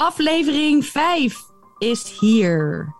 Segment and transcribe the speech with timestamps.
[0.00, 1.38] Aflevering 5
[1.78, 2.94] is hier.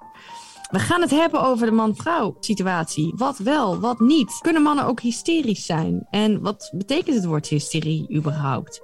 [0.71, 3.13] We gaan het hebben over de man-vrouw situatie.
[3.17, 4.39] Wat wel, wat niet.
[4.41, 6.07] Kunnen mannen ook hysterisch zijn?
[6.11, 8.83] En wat betekent het woord hysterie überhaupt?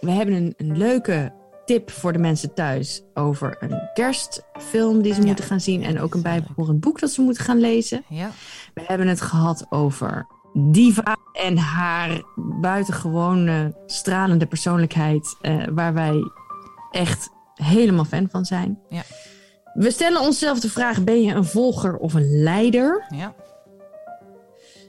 [0.00, 1.32] We hebben een, een leuke
[1.64, 5.26] tip voor de mensen thuis over een kerstfilm die ze Ja.
[5.26, 5.82] moeten gaan zien.
[5.82, 8.04] En ook een bijbehorend boek dat ze moeten gaan lezen.
[8.08, 8.30] Ja.
[8.74, 12.22] We hebben het gehad over Diva en haar
[12.60, 16.30] buitengewone stralende persoonlijkheid, eh, waar wij
[16.90, 18.78] echt helemaal fan van zijn.
[18.88, 19.02] Ja.
[19.74, 23.06] We stellen onszelf de vraag: ben je een volger of een leider?
[23.08, 23.34] Ja.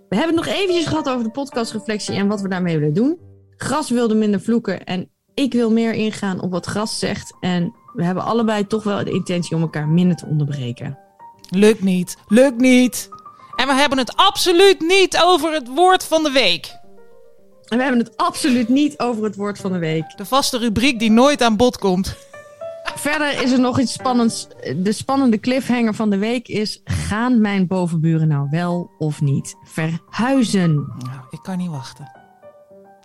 [0.10, 3.20] We hebben het nog eventjes gehad over de podcastreflectie en wat we daarmee willen doen.
[3.58, 7.34] Gras wilde minder vloeken en ik wil meer ingaan op wat Gras zegt.
[7.40, 10.98] En we hebben allebei toch wel de intentie om elkaar minder te onderbreken.
[11.50, 12.18] Lukt niet.
[12.28, 13.10] Lukt niet.
[13.56, 16.78] En we hebben het absoluut niet over het woord van de week.
[17.66, 20.18] En we hebben het absoluut niet over het woord van de week.
[20.18, 22.16] De vaste rubriek die nooit aan bod komt.
[22.96, 24.48] Verder is er nog iets spannends.
[24.78, 30.76] De spannende cliffhanger van de week is: gaan mijn bovenburen nou wel of niet verhuizen?
[30.76, 32.12] Nou, ik kan niet wachten.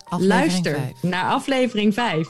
[0.09, 2.29] Aflevering Luister naar aflevering 5.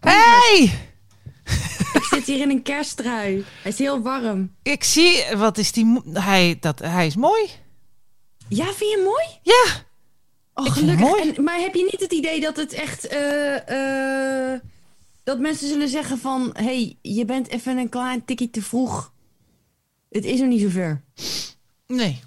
[0.00, 0.83] Hey!
[2.24, 3.44] Zit hier in een kersttrui.
[3.62, 4.54] Hij is heel warm.
[4.62, 6.00] Ik zie, wat is die...
[6.12, 7.48] Hij, dat, hij is mooi.
[8.48, 9.24] Ja, vind je hem mooi?
[9.42, 9.64] Ja.
[10.54, 11.36] Oh, gelukkig.
[11.36, 13.06] En, maar heb je niet het idee dat het echt.
[13.06, 14.60] eh, eh,
[15.24, 19.12] dat mensen zullen zeggen van: hey, je bent even een klein tikkie te vroeg.
[20.10, 21.02] Het is nog niet zover.
[21.86, 22.22] Nee.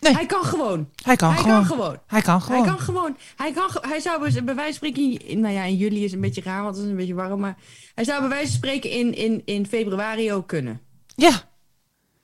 [0.00, 0.12] Nee.
[0.14, 0.88] Hij kan gewoon.
[1.04, 1.56] Hij kan Hij gewoon.
[1.56, 1.98] kan gewoon.
[2.06, 2.58] Hij kan gewoon.
[2.62, 3.16] Hij kan gewoon.
[3.36, 5.26] Hij, kan, hij zou bij wijze van spreken.
[5.28, 7.40] in- Nou ja, in juli is een beetje raar, want het is een beetje warm.
[7.40, 7.56] Maar
[7.94, 10.80] hij zou bij wijze van spreken in, in, in februari ook kunnen.
[11.16, 11.48] Ja.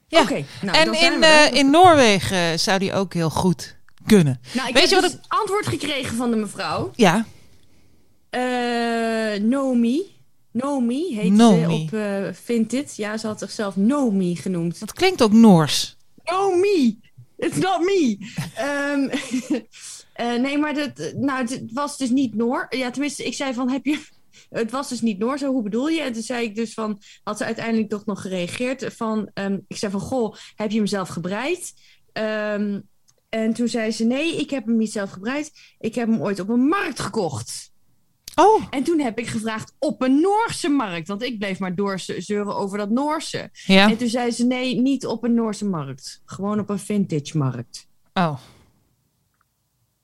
[0.08, 0.20] Ja.
[0.20, 4.40] Oké, nou, dan en in, eh, in Noorwegen zou die ook heel goed kunnen.
[4.54, 6.90] Nou, ik Weet heb je wat dus antwoord gekregen van de mevrouw.
[6.94, 7.24] Ja.
[8.30, 10.14] Eh Nomi.
[10.52, 11.60] Nomi heet Nomi.
[11.60, 12.96] ze op eh Vinted.
[12.96, 14.80] Ja, ze had zichzelf Nomi genoemd.
[14.80, 15.96] Dat klinkt ook Noors.
[16.24, 17.00] Nomi!
[17.36, 18.18] It's not me!
[18.54, 19.08] Ehm,
[20.12, 22.66] eh, nee, maar dat, nou, het was dus niet Noor.
[22.68, 24.04] Ja, tenminste, ik zei van, heb je...
[24.50, 26.00] Het was dus niet Noor, zo hoe bedoel je?
[26.00, 29.30] En toen zei ik dus van, had ze uiteindelijk toch nog gereageerd van...
[29.34, 31.72] ehm, ik zei van, goh, heb je hem zelf gebreid?
[32.12, 32.80] Ehm,
[33.28, 35.52] en toen zei ze, nee, ik heb hem niet zelf gebreid.
[35.78, 37.74] Ik heb hem ooit op een markt gekocht.
[38.38, 38.62] Oh.
[38.70, 41.08] En toen heb ik gevraagd op een Noorse markt.
[41.08, 43.50] Want ik bleef maar doorzeuren over dat Noorse.
[43.52, 43.88] Ja.
[43.90, 46.22] En toen zei ze, nee, niet op een Noorse markt.
[46.24, 47.86] Gewoon op een vintage markt.
[48.14, 48.36] Oh.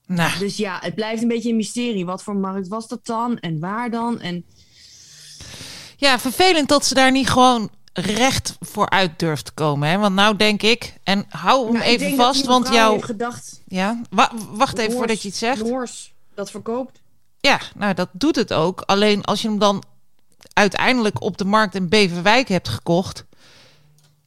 [0.07, 0.39] Nou.
[0.39, 2.05] Dus ja, het blijft een beetje een mysterie.
[2.05, 3.39] Wat voor markt was dat dan?
[3.39, 4.21] En waar dan?
[4.21, 4.45] En
[5.97, 9.89] Ja, vervelend dat ze daar niet gewoon recht voor uit durft te komen.
[9.89, 9.99] Hè?
[9.99, 12.99] Want nou denk ik, en hou hem Nou, even vast, want jouw...
[13.01, 15.65] gedacht, Ja, wa- wacht even Noors- voordat je het zegt.
[15.65, 17.02] Noors, dat verkoopt.
[17.43, 18.81] Ja, nou dat doet het ook.
[18.81, 19.83] Alleen als je hem dan
[20.53, 23.25] uiteindelijk op de markt in Beverwijk hebt gekocht.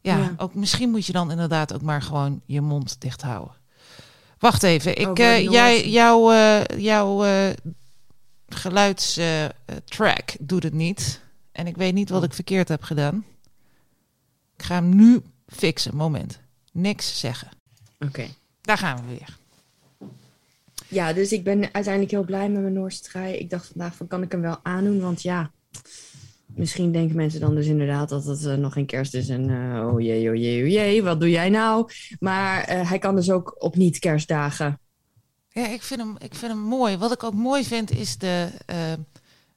[0.00, 0.34] Ja, Ja.
[0.36, 3.54] Ook, misschien moet je dan inderdaad ook maar gewoon je mond dicht houden.
[4.38, 7.52] Wacht even, ik, Over eh, jij, jouw, eh, jouw eh,
[8.48, 11.20] geluidstrack doet het niet.
[11.52, 13.24] En ik weet niet wat ik verkeerd heb gedaan.
[14.56, 15.96] Ik ga hem nu fixen.
[15.96, 16.40] Moment.
[16.72, 17.48] Niks zeggen.
[17.98, 18.26] Oké.
[18.60, 19.36] Daar gaan we weer.
[20.88, 23.34] Ja, dus ik ben uiteindelijk heel blij met mijn Noorse trui.
[23.34, 25.00] Ik dacht vandaag van, kan ik hem wel aandoen?
[25.00, 25.50] Want ja,
[26.46, 29.28] misschien denken mensen dan dus inderdaad dat het eh, nog geen kerst is.
[29.28, 31.90] En eh, oh jee, oh jee, oh jee, wat doe jij nou?
[32.20, 34.78] Maar eh, hij kan dus ook op niet-kerstdagen.
[35.48, 36.96] Ja, ik vind, hem, ik vind hem mooi.
[36.96, 38.48] Wat ik ook mooi vind is de,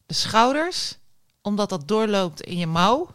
[0.05, 0.97] de schouders.
[1.41, 3.09] Omdat dat doorloopt in je mouw.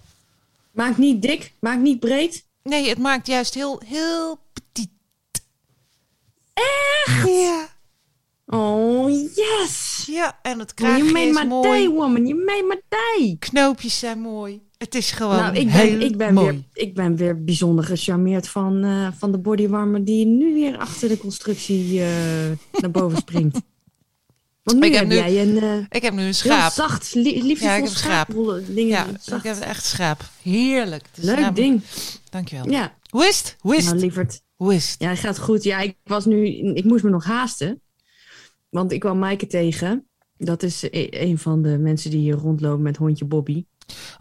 [0.70, 2.46] Maakt niet dik, maakt niet breed.
[2.62, 4.90] Nee, het maakt juist heel, heel petit.
[6.54, 7.28] Echt?
[7.28, 7.73] Ja.
[8.46, 10.04] Oh, yes!
[10.10, 11.68] Ja, en het Oh, you kraagje made is my mooi.
[11.68, 12.26] day, woman.
[12.26, 13.36] You made my day.
[13.38, 14.62] Knoopjes zijn mooi.
[14.78, 16.46] Het is gewoon nou, ik heel ben, ik, ben mooi.
[16.72, 21.08] weer, ik ben weer bijzonder gecharmeerd van, eh, van de bodywarmer die nu weer achter
[21.08, 22.06] de constructie eh,
[22.72, 23.58] naar boven springt.
[24.62, 26.72] Want nu Ik heb heb nu jij een eh, Ik heb nu een heel schaap.
[26.72, 28.28] zacht, li liefdevol Ja, ik heb een schaap.
[28.66, 28.86] dingen.
[28.86, 29.44] Ja, zacht.
[29.44, 30.20] ik heb echt schaap.
[30.42, 31.06] Heerlijk.
[31.08, 31.82] Het is Leuk namelijk- ding.
[32.30, 32.70] Dankjewel.
[32.70, 33.56] Ja, Hoe is het?
[33.60, 34.04] Hoe is nou het?
[34.04, 34.40] lieverd.
[34.56, 34.96] Hoe is het?
[35.00, 35.62] Ja, het gaat goed.
[35.62, 37.82] Ja, ik was nu, ik moest me nog haasten.
[38.74, 40.06] Want ik kwam Maaike tegen.
[40.36, 43.64] Dat is e- een van de mensen die hier rondlopen met hondje Bobby.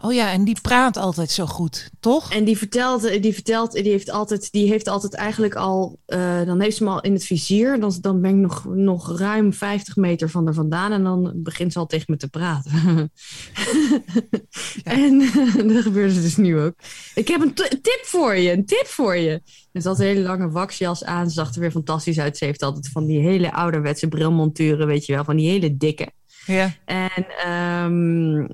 [0.00, 2.32] Oh ja, en die praat altijd zo goed, toch?
[2.32, 6.60] En die vertelt, die vertelt, die heeft altijd, die heeft altijd eigenlijk al, uh, dan
[6.60, 7.80] heeft ze hem al in het vizier.
[7.80, 11.72] Dan, dan ben ik nog, nog ruim 50 meter van er vandaan en dan begint
[11.72, 12.72] ze al tegen me te praten.
[14.84, 14.92] ja.
[14.92, 15.18] En
[15.68, 16.74] dat gebeurde dus nu ook.
[17.14, 19.42] Ik heb een tip voor je, een tip voor je.
[19.72, 21.28] Ze had een hele lange waxjas aan.
[21.28, 22.36] Ze zag er weer fantastisch uit.
[22.36, 25.24] Ze heeft altijd van die hele ouderwetse brilmonturen, weet je wel.
[25.24, 26.08] Van die hele dikke.
[26.46, 26.72] Ja.
[26.84, 28.48] En um,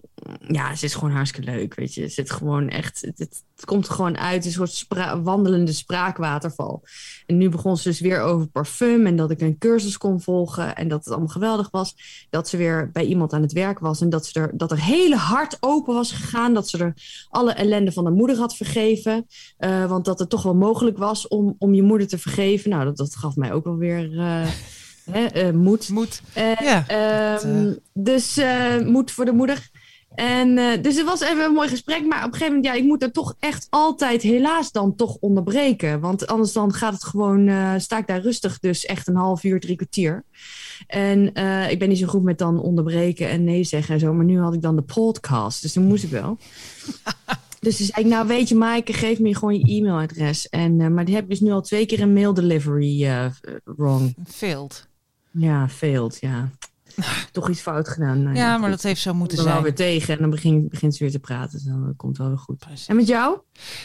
[0.48, 2.02] ja, ze is gewoon hartstikke leuk, weet je.
[2.02, 6.82] Het zit gewoon echt, het, het, komt er gewoon uit, een soort spra wandelende spraakwaterval.
[7.26, 10.76] En nu begon ze dus weer over parfum en dat ik een cursus kon volgen
[10.76, 11.94] en dat het allemaal geweldig was.
[12.30, 14.82] Dat ze weer bij iemand aan het werk was en dat, ze er, dat er
[14.82, 16.54] hele hard open was gegaan.
[16.54, 16.94] Dat ze er
[17.28, 19.26] alle ellende van haar moeder had vergeven.
[19.58, 22.70] Uh, want dat het toch wel mogelijk was om, om je moeder te vergeven.
[22.70, 24.12] Nou, dat, dat gaf mij ook wel weer...
[24.12, 24.46] Uh,
[25.10, 25.88] Hè, uh, moed.
[25.88, 26.22] Moed.
[26.36, 26.84] Uh, ja.
[26.90, 28.40] Uh, dus
[28.84, 29.70] moed voor de moeder.
[30.14, 32.06] En dus het was even een mooi gesprek.
[32.06, 35.16] Maar op een gegeven moment, ja, ik moet er toch echt altijd helaas dan toch
[35.20, 36.00] onderbreken.
[36.00, 39.60] Want anders dan gaat het gewoon, sta ik daar rustig dus echt een half uur,
[39.60, 40.24] drie kwartier.
[40.86, 41.26] En
[41.70, 44.12] ik ben niet zo goed met dan onderbreken en nee zeggen en zo.
[44.12, 46.38] Maar nu had ik dan de podcast, dus dan moest ik wel.
[47.60, 50.48] Dus toen zei ik, nou weet je Maaike, geef me gewoon je e-mailadres.
[50.48, 53.26] En, uh, maar die heb ik dus nu al twee keer een mail delivery uh,
[53.64, 54.14] wrong.
[54.26, 54.88] Failed.
[55.30, 56.50] Ja, failed, ja.
[57.32, 58.22] Toch iets fout gedaan.
[58.22, 59.56] Nou, ja, maar dat heeft zo moeten dan zijn.
[59.56, 61.52] wel weer tegen en dan begint, begint ze weer te praten.
[61.52, 62.58] Dus dan komt het wel weer goed.
[62.58, 62.86] Precies.
[62.86, 63.38] En met jou?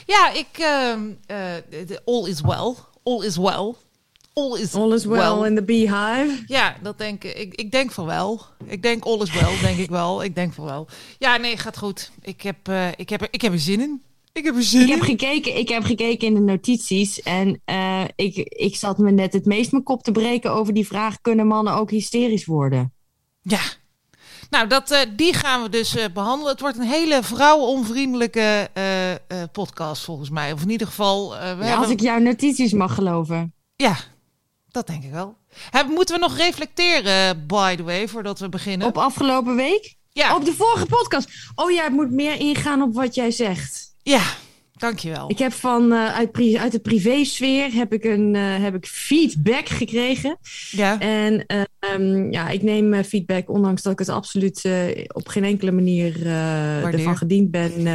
[0.05, 0.47] Ja, ik...
[0.59, 2.73] Uh, all is well.
[3.03, 3.73] All is well.
[4.37, 6.43] All is, all is well, well, in the beehive.
[6.45, 7.37] Ja, dat denk ik.
[7.37, 7.55] ik.
[7.55, 8.41] Ik denk van wel.
[8.65, 10.23] Ik denk all is well, denk ik wel.
[10.23, 10.87] Ik denk van wel.
[11.17, 12.11] Ja, nee, gaat goed.
[12.21, 14.01] Ik heb, uh, ik heb, er, ik heb er zin in.
[14.35, 14.93] Ik heb er zin ik in.
[14.93, 19.33] Heb gekeken, ik heb gekeken in de notities en uh, ik, ik zat me net
[19.33, 22.93] het meest mijn kop te breken over die vraag: kunnen mannen ook hysterisch worden?
[23.41, 23.59] Ja.
[24.49, 26.51] Nou, dat, uh, die gaan we dus uh, behandelen.
[26.51, 28.69] Het wordt een hele vrouwenonvriendelijke
[29.51, 30.51] podcast volgens mij.
[30.51, 31.29] Of in ieder geval.
[31.29, 31.77] we ja, hebben...
[31.77, 33.53] Als ik jouw notities mag geloven.
[33.75, 33.97] Ja,
[34.67, 35.37] dat denk ik wel.
[35.69, 38.87] Heb, moeten we nog reflecteren, by the way, voordat we beginnen?
[38.87, 39.95] Op afgelopen week?
[40.11, 40.35] Ja.
[40.35, 41.29] Op de vorige podcast.
[41.55, 43.84] Oh ja, ik moet meer ingaan op wat jij zegt.
[44.07, 44.23] Ja,
[44.73, 45.29] dankjewel.
[45.29, 49.69] Ik heb van uh, uit, uit de privésfeer heb ik een uh, heb ik feedback
[49.69, 50.37] gekregen.
[50.71, 50.99] Ja.
[50.99, 54.69] En uh, um, ja, ik neem feedback, ondanks dat ik het absoluut
[55.07, 57.87] op geen enkele manier ervan gediend ben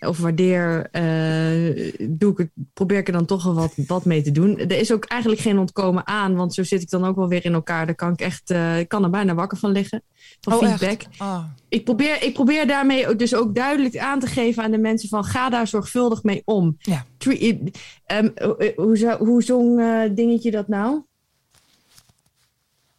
[0.00, 4.22] of waardeer, uh, doe ik het, probeer ik er dan toch wel wat, wat mee
[4.22, 4.58] te doen.
[4.58, 7.44] Er is ook eigenlijk geen ontkomen aan, want zo zit ik dan ook wel weer
[7.44, 7.86] in elkaar.
[7.86, 10.02] Daar kan ik echt, uh, ik kan er bijna wakker van liggen.
[10.40, 11.02] Van oh, feedback.
[11.18, 11.44] Oh.
[11.68, 15.24] Ik, probeer, ik probeer daarmee dus ook duidelijk aan te geven aan de mensen van
[15.24, 16.76] ga daar zorgvuldig mee om.
[16.78, 17.04] Ja.
[17.26, 21.02] um, hoe, hoe, hoe zong uh, dingetje dat nou?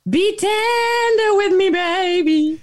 [0.07, 2.59] Be tender with me, baby.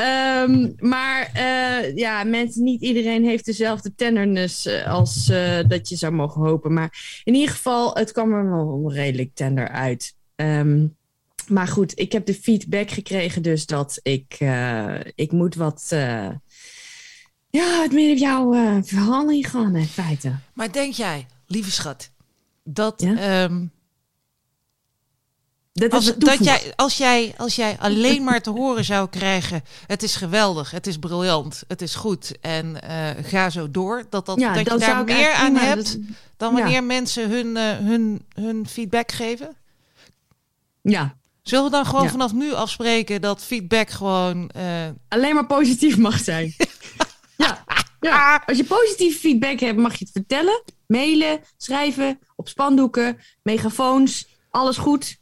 [0.00, 5.96] Um, maar uh, ja, mensen, niet iedereen heeft dezelfde tenderness uh, als uh, dat je
[5.96, 6.72] zou mogen hopen.
[6.72, 10.14] Maar in ieder geval, het kwam er wel redelijk tender uit.
[10.36, 10.96] Um,
[11.48, 14.38] maar goed, ik heb de feedback gekregen dus dat ik,
[15.14, 15.86] ik moet wat...
[17.50, 18.52] ja, het meer op jouw
[18.82, 20.36] verhaal ingaan in feite.
[20.52, 22.10] Maar denk jij, lieve schat,
[22.64, 23.00] dat...
[23.00, 23.44] Ja?
[23.44, 23.74] Um,
[25.76, 30.02] dat als, dat jij, als, jij, als jij alleen maar te horen zou krijgen: het
[30.02, 34.04] is geweldig, het is briljant, het is goed en uh, ga zo door.
[34.10, 36.80] Dat, dat, ja, dat je daar meer aan prima, hebt dat, dan wanneer ja.
[36.80, 39.56] mensen hun, uh, hun, hun feedback geven?
[40.82, 41.16] Ja.
[41.42, 42.10] Zullen we dan gewoon ja.
[42.10, 44.50] vanaf nu afspreken dat feedback gewoon.
[44.56, 44.62] Uh...
[45.08, 46.54] Alleen maar positief mag zijn?
[47.36, 47.64] ja.
[48.00, 48.42] ja.
[48.46, 50.62] Als je positief feedback hebt, mag je het vertellen.
[50.86, 55.16] Mailen, schrijven, op spandoeken, megafoons, alles goed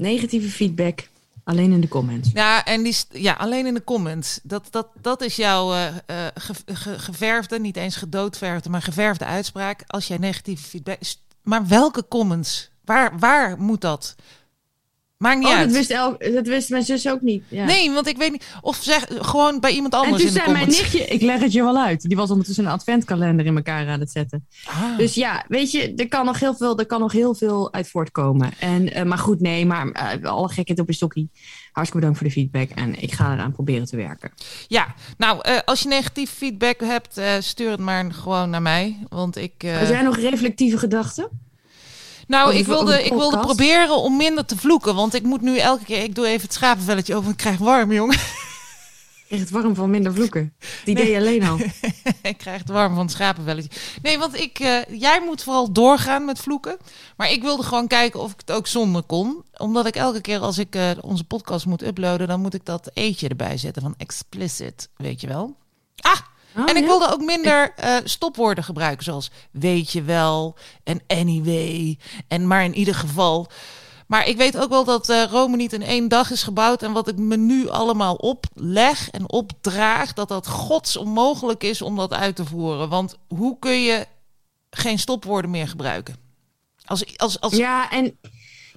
[0.00, 1.08] negatieve feedback
[1.44, 2.30] alleen in de comments.
[2.34, 4.40] Ja, en die, ja alleen in de comments.
[4.42, 5.86] Dat, dat, dat is jouw uh,
[6.34, 9.82] ge, ge, geverfde, niet eens gedoodverfde, maar geverfde uitspraak.
[9.86, 10.98] Als jij negatieve feedback.
[11.42, 12.70] Maar welke comments?
[12.84, 14.14] Waar, waar moet dat?
[15.20, 15.66] Maakt niet oh, uit.
[15.66, 17.44] Dat wist, El, dat wist mijn zus ook niet.
[17.48, 17.64] Ja.
[17.64, 18.46] Nee, want ik weet niet.
[18.60, 20.22] Of zeg gewoon bij iemand anders.
[20.22, 22.02] En toen in de zei mijn nichtje, ik leg het je wel uit.
[22.02, 24.46] Die was ondertussen een adventkalender in elkaar aan het zetten.
[24.64, 24.98] Ah.
[24.98, 27.88] Dus ja, weet je, er kan nog heel veel, er kan nog heel veel uit
[27.88, 28.52] voortkomen.
[28.58, 31.30] En, uh, maar goed, nee, maar uh, alle gekheid op een stokkie.
[31.72, 32.70] Hartstikke bedankt voor de feedback.
[32.70, 34.32] En ik ga eraan proberen te werken.
[34.68, 38.98] Ja, nou, uh, als je negatief feedback hebt, stuur het maar gewoon naar mij.
[39.08, 39.52] Want ik.
[39.62, 41.48] Heb jij nog reflectieve gedachten?
[42.30, 44.94] Nou, ik wilde, ik wilde proberen om minder te vloeken.
[44.94, 46.02] Want ik moet nu elke keer...
[46.02, 47.30] Ik doe even het schapenvelletje over.
[47.30, 48.14] Ik krijg warm, jongen.
[48.14, 50.54] Ik krijg het warm van minder vloeken.
[50.84, 51.04] Die nee.
[51.04, 51.58] deed je alleen al.
[52.30, 53.70] ik krijg het warm van het schapenvelletje.
[54.02, 56.76] Nee, want ik, uh, jij moet vooral doorgaan met vloeken.
[57.16, 59.44] Maar ik wilde gewoon kijken of ik het ook zonder kon.
[59.56, 62.28] Omdat ik elke keer als ik uh, onze podcast moet uploaden...
[62.28, 65.56] dan moet ik dat eetje erbij zetten van explicit, weet je wel.
[65.96, 66.20] Ah,
[66.56, 66.88] Oh, en ik ja?
[66.88, 72.74] wilde ook minder eh, stopwoorden gebruiken, zoals weet je wel en anyway en maar in
[72.74, 73.50] ieder geval.
[74.06, 76.82] Maar ik weet ook wel dat eh, Rome niet in één dag is gebouwd.
[76.82, 81.96] En wat ik me nu allemaal opleg en opdraag, dat dat gods onmogelijk is om
[81.96, 82.88] dat uit te voeren.
[82.88, 84.06] Want hoe kun je
[84.70, 86.16] geen stopwoorden meer gebruiken?
[86.84, 88.18] Als, als, als, Ja, en,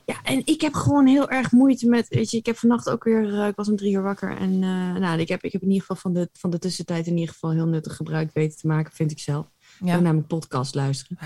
[0.05, 2.07] ja, en ik heb gewoon heel erg moeite met.
[2.07, 3.39] Weet je, ik heb vannacht ook weer.
[3.39, 4.37] eh, ik was om drie uur wakker.
[4.37, 7.07] En eh, nou, ik heb, ik heb in ieder geval van de, van de tussentijd
[7.07, 9.45] in ieder geval heel nuttig gebruik weten te maken, vind ik zelf.
[9.79, 9.99] ja.
[9.99, 11.17] Namelijk podcast luisteren.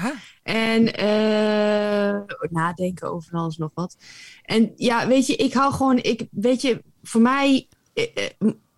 [0.43, 2.19] En eh,
[2.49, 3.97] nadenken over alles nog wat.
[4.43, 5.97] En ja, weet je, ik hou gewoon.
[5.97, 7.67] Ik, weet je, voor mij.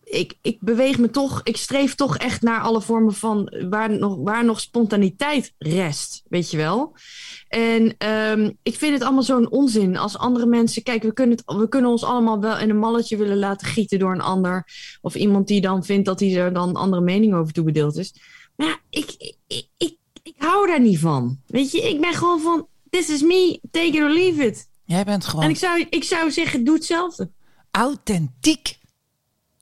[0.03, 4.17] Ik, ik beweeg me toch, ik streef toch echt naar alle vormen van waar nog,
[4.17, 6.95] waar nog spontaniteit rest, weet je wel.
[7.49, 9.97] En ehm, ik vind het allemaal zo'n onzin.
[9.97, 13.17] Als andere mensen, kijk, we kunnen, het, we kunnen ons allemaal wel in een malletje
[13.17, 14.67] willen laten gieten door een ander.
[15.01, 18.13] Of iemand die dan vindt dat hij er dan een andere mening over toebedeeld is.
[18.55, 21.39] Maar ja, ik, ik, ik, ik, hou daar niet van.
[21.47, 24.69] Weet je, ik ben gewoon van, this is me, take it or leave it.
[24.85, 27.29] jij bent En gewoon ik zou, ik zou zeggen, doe hetzelfde.
[27.71, 28.77] authentiek.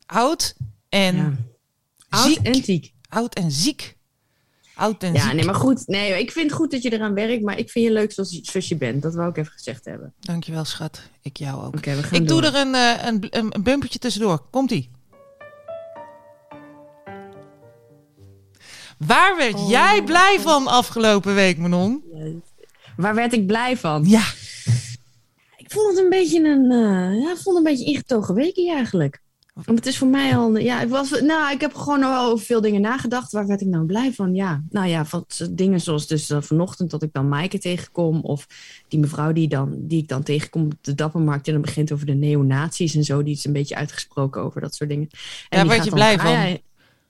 [0.06, 0.56] Oud
[0.90, 1.36] en Ja.
[2.10, 2.38] Oud ziek.
[2.38, 2.94] en ziek.
[3.10, 3.97] Oud en ziek.
[4.78, 5.34] Oud en Ja, ziek.
[5.34, 5.88] nee, maar goed.
[5.88, 8.40] Nee, ik vind het goed dat je eraan werkt, maar ik vind je leuk zoals,
[8.42, 9.02] zoals je bent.
[9.02, 10.14] Dat wou ik even gezegd hebben.
[10.20, 11.02] Dankjewel, schat.
[11.22, 11.80] Ik jou ook.
[11.86, 12.42] We gaan Ik door.
[12.42, 14.40] doe er een, eh, een, een, een bumpertje tussendoor.
[14.52, 14.90] Komt-ie.
[18.98, 19.70] Waar werd Oh.
[19.70, 22.04] jij blij van afgelopen week, Manon?
[22.98, 24.04] Waar werd ik blij van?
[24.06, 24.24] Ja.
[25.58, 28.72] Ik vond het een beetje een, eh, ja, ik vond het een beetje ingetogen weekje
[28.74, 29.22] eigenlijk.
[29.66, 32.46] Want het is voor mij al, ja, ik was, nou, ik heb gewoon wel over
[32.46, 33.32] veel dingen nagedacht.
[33.32, 34.36] Waar werd ik nou blij van?
[34.36, 38.22] Ja, nou ja, van dingen zoals dus eh, vanochtend dat ik dan Maaike tegenkom.
[38.22, 38.48] Of
[38.88, 41.48] die mevrouw die, dan, die ik dan tegenkom op de Dappermarkt.
[41.48, 43.24] En dan begint over de neonazies en zo.
[43.24, 45.08] Die is een beetje uitgesproken over dat soort dingen.
[45.50, 46.32] En Ja, gaat je blij Ah, van?
[46.32, 46.58] ja,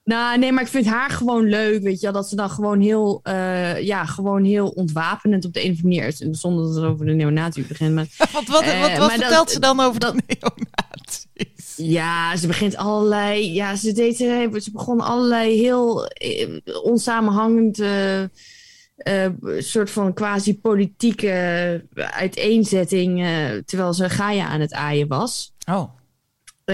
[0.08, 2.12] nou, nee, maar ik vind haar gewoon leuk, weet je wel.
[2.22, 5.96] Dat ze dan gewoon heel, eh, ja, gewoon heel ontwapenend op de een of andere
[5.96, 6.40] manier is.
[6.40, 7.94] Zonder dat het over de neonatie begint.
[7.96, 11.74] Maar Wat, wat, Eh, wat, vertelt dat- ze dan over dat- de neonazies?
[11.76, 16.48] ja, ze begint allerlei, ja, ze deed, ze begon allerlei heel eh,
[16.84, 17.82] onsamenhangend,
[19.58, 23.26] soort van quasi-politieke uiteenzetting,
[23.66, 25.54] terwijl ze Gaia aan het aaien was.
[25.70, 25.84] Oh,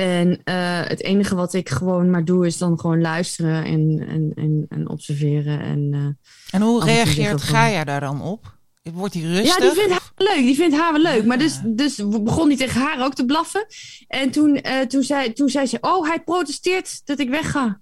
[0.01, 4.31] En eh, het enige wat ik gewoon maar doe is dan gewoon luisteren en, en,
[4.35, 5.59] en, en observeren.
[5.59, 8.57] En, eh, en hoe reageert Gaia daar dan op?
[8.93, 9.57] Wordt hij rustig?
[9.57, 10.45] Ja, die vindt haar leuk.
[10.45, 11.25] Die vindt haar wel leuk.
[11.25, 11.63] Maar dus, Ah.
[11.67, 13.65] dus begon hij tegen haar ook te blaffen.
[14.07, 17.81] En toen, eh, toen, zei, toen zei ze: Oh, hij protesteert dat ik wegga.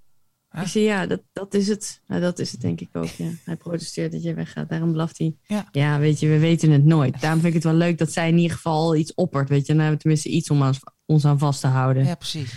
[0.53, 2.01] Ik zei: Ja, dat, dat is het.
[2.07, 3.05] Nou, dat is het denk ik ook.
[3.05, 3.29] Ja.
[3.45, 4.69] Hij protesteert dat je weggaat.
[4.69, 5.35] Daarom blaft hij.
[5.71, 5.99] Ja.
[5.99, 7.21] weet je, we weten het nooit.
[7.21, 9.49] Daarom vind ik het wel leuk dat zij in ieder geval iets oppert.
[9.49, 10.73] Weet je, dan hebben we tenminste iets om aan-
[11.05, 12.05] ons aan vast te houden.
[12.05, 12.53] Ja, precies.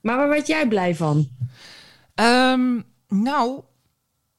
[0.00, 1.28] Maar waar werd jij blij van?
[2.14, 3.62] Ehm, nou,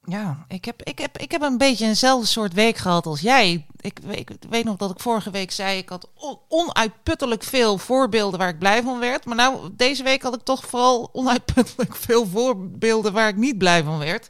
[0.06, 3.66] ja, ik heb, ik, heb, ik heb een beetje eenzelfde soort week gehad als jij.
[3.80, 8.40] Ik, ik weet nog dat ik vorige week zei, ik had on- onuitputtelijk veel voorbeelden
[8.40, 9.26] waar ik blij van werd.
[9.26, 13.84] Maar nou, deze week had ik toch vooral onuitputtelijk veel voorbeelden waar ik niet blij
[13.84, 14.28] van werd.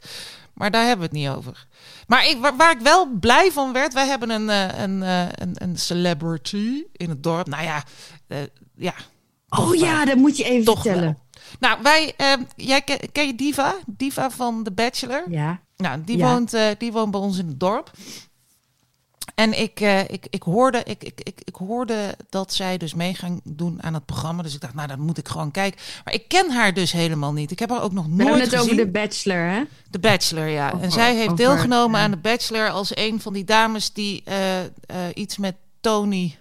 [0.53, 1.67] Maar daar hebben we het niet over.
[2.07, 5.21] Maar ik, waar, waar ik wel blij van werd, wij hebben een, eh, een, eh,
[5.31, 7.47] een, een celebrity in het dorp.
[7.47, 7.83] Nou ja,
[8.27, 8.37] eh,
[8.75, 8.93] ja.
[9.49, 9.73] Oh wel.
[9.73, 11.03] ja, dat moet je even Toch vertellen.
[11.03, 11.15] wel.
[11.59, 13.75] Nou, wij, eh, jij ken, ken je Diva?
[13.85, 15.23] Diva van The Bachelor?
[15.29, 15.59] Ja.
[15.77, 16.33] Nou, die, Ja.
[16.33, 17.91] woont, eh, die woont bij ons in het dorp.
[19.35, 23.13] En ik, eh, ik, ik, hoorde, ik, ik, ik, ik hoorde dat zij dus mee
[23.13, 24.43] gaan doen aan het programma.
[24.43, 25.79] Dus ik dacht, nou, dan moet ik gewoon kijken.
[26.05, 27.51] Maar ik ken haar dus helemaal niet.
[27.51, 28.71] Ik heb haar ook nog We hebben nooit het gezien.
[28.71, 29.61] over de Bachelor, hè?
[29.89, 30.73] De Bachelor, ja.
[30.81, 32.05] en zij heeft over, deelgenomen ja.
[32.05, 34.37] aan de Bachelor als een van die dames die eh,
[35.13, 36.37] iets met Tony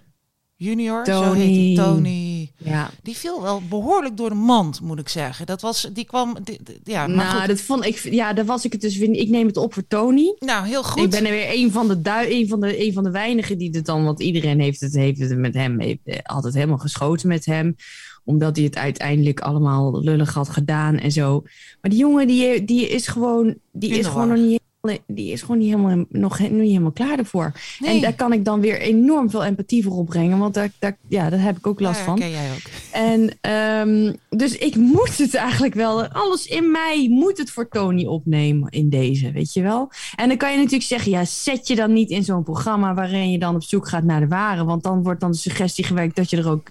[0.63, 1.95] Junior, zo heet die, Tony.
[1.95, 2.51] Tony.
[2.57, 2.91] Ja.
[3.03, 5.47] Die viel wel behoorlijk door de mand, moet ik zeggen.
[5.47, 7.49] Dat was, die kwam, die- die- ja, maar nou, goed.
[7.49, 7.97] dat vond ik.
[7.99, 8.97] Ja, daar was ik het dus.
[8.97, 10.35] weer- Ik neem het op voor Tony.
[10.39, 11.03] Nou, heel goed.
[11.03, 13.59] Ik ben er weer een van de dui, een van de, een van de weinigen
[13.59, 16.79] die het dan, want iedereen heeft het, heeft het met hem, heeft eh, altijd helemaal
[16.79, 17.77] geschoten met hem,
[18.25, 21.43] omdat hij het uiteindelijk allemaal lullig had gedaan en zo.
[21.81, 24.61] Maar die jongen die, die is gewoon, die is gewoon nog niet,
[25.07, 27.53] die is gewoon niet helemaal, nog niet helemaal klaar ervoor.
[27.79, 27.95] Nee.
[27.95, 31.31] En daar kan ik dan weer enorm veel empathie voor opbrengen, want daar, daar, ja,
[31.31, 32.19] daar heb ik ook last Ja, van.
[32.19, 32.71] ken jij ook.
[32.93, 36.07] En ehm, dus ik moet het eigenlijk wel.
[36.07, 39.91] Alles in mij moet het voor Tony opnemen in deze, weet je wel.
[40.17, 43.31] En dan kan je natuurlijk zeggen, ja, zet je dan niet in zo'n programma waarin
[43.31, 44.65] je dan op zoek gaat naar de ware.
[44.65, 46.71] Want dan wordt dan de suggestie gewerkt dat je er ook.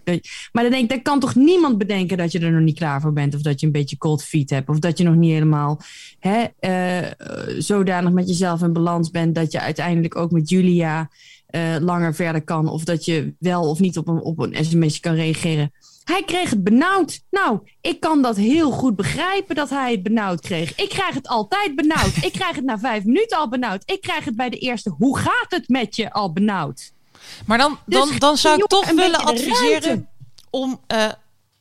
[0.51, 3.01] maar dan denk ik, dan kan toch niemand bedenken dat je er nog niet klaar
[3.01, 3.35] voor bent.
[3.35, 4.69] Of dat je een beetje cold feet hebt.
[4.69, 5.79] Of dat je nog niet helemaal
[6.19, 7.11] hè, eh, eh,
[7.99, 11.09] zodanig met jezelf in balans bent dat je uiteindelijk ook met Julia
[11.47, 12.67] eh, langer verder kan.
[12.67, 15.71] Of dat je wel of niet op een, op een sms kan reageren.
[16.03, 17.21] Hij kreeg het benauwd.
[17.31, 20.75] Nou, ik kan dat heel goed begrijpen dat hij het benauwd kreeg.
[20.75, 22.17] Ik krijg het altijd benauwd.
[22.21, 23.83] Ik krijg het na vijf minuten al benauwd.
[23.85, 24.89] Ik krijg het bij de eerste.
[24.89, 26.91] Hoe gaat het met je al benauwd?
[27.45, 30.07] Maar dan, Dus dan, dan zou ik toch willen adviseren
[30.49, 31.09] om eh,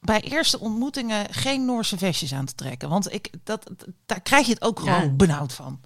[0.00, 2.88] bij eerste ontmoetingen geen Noorse vestjes aan te trekken.
[2.88, 3.70] Want ik, dat,
[4.06, 4.94] daar krijg je het ook Ja.
[4.98, 5.80] gewoon benauwd van.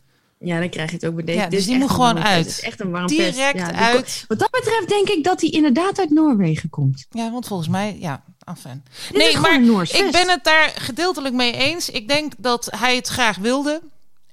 [0.44, 1.38] Ja, dan krijg je het ook bij deze.
[1.38, 2.46] Ja, dus die moet gewoon uit.
[2.46, 3.18] Het is echt een warm pest.
[3.34, 4.25] Direct Ja, uit.
[4.28, 7.06] Wat dat betreft denk ik dat hij inderdaad uit Noorwegen komt.
[7.11, 8.82] Ja, want volgens mij, ja, enfin.
[9.08, 11.90] Dit Nee, maar ik ben het daar gedeeltelijk mee eens.
[11.90, 13.80] Ik denk dat hij het graag wilde.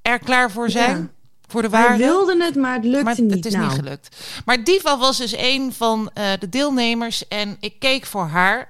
[0.01, 0.97] Er klaar voor zijn.
[0.97, 1.09] Ja.
[1.47, 2.03] Voor de Hij waarde.
[2.03, 3.33] wilde het, maar het lukte maar niet.
[3.33, 4.15] het is nou, niet gelukt.
[4.45, 7.27] Maar Diva was dus een van eh, de deelnemers.
[7.27, 8.69] En ik keek voor haar.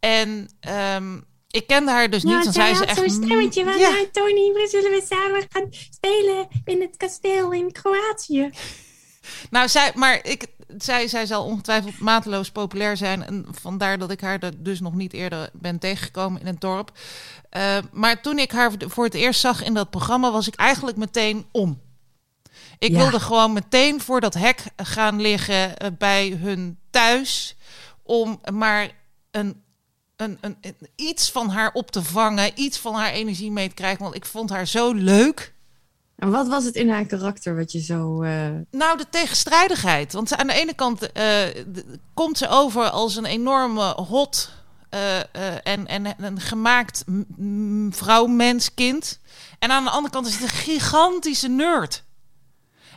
[0.00, 1.18] En ehm,
[1.52, 2.44] ik kende haar dus niet.
[2.44, 2.98] Dan zei ze echt...
[2.98, 3.90] zo'n stemmetje van, Ja.
[3.90, 8.50] nou Tony, we zullen we samen gaan spelen in het kasteel in Kroatië.
[9.50, 10.46] Nou, zij, maar ik,
[10.78, 13.24] zij, zij zal ongetwijfeld mateloos populair zijn.
[13.24, 16.92] En vandaar dat ik haar dus nog niet eerder ben tegengekomen in het dorp.
[17.50, 20.96] Eh, maar toen ik haar voor het eerst zag in dat programma, was ik eigenlijk
[20.96, 21.80] meteen om.
[22.78, 22.98] Ik Ja.
[22.98, 27.56] wilde gewoon meteen voor dat hek gaan liggen eh, bij hun thuis.
[28.02, 28.90] Om maar
[29.30, 29.61] een,
[30.16, 32.50] een, een, een- iets van haar op te vangen.
[32.54, 34.02] Iets van haar energie mee te krijgen.
[34.02, 35.54] Want ik vond haar zo leuk.
[36.16, 38.22] En wat was het in haar karakter wat je zo...
[38.22, 40.12] eh, Nou, de tegenstrijdigheid.
[40.12, 41.42] Want aan de ene kant eh,
[42.14, 44.50] komt ze over als een enorme hot
[44.88, 45.18] eh,
[45.66, 47.04] en, en een gemaakt
[47.90, 49.20] vrouw, mens, kind.
[49.58, 52.04] En aan de andere kant is het een gigantische nerd.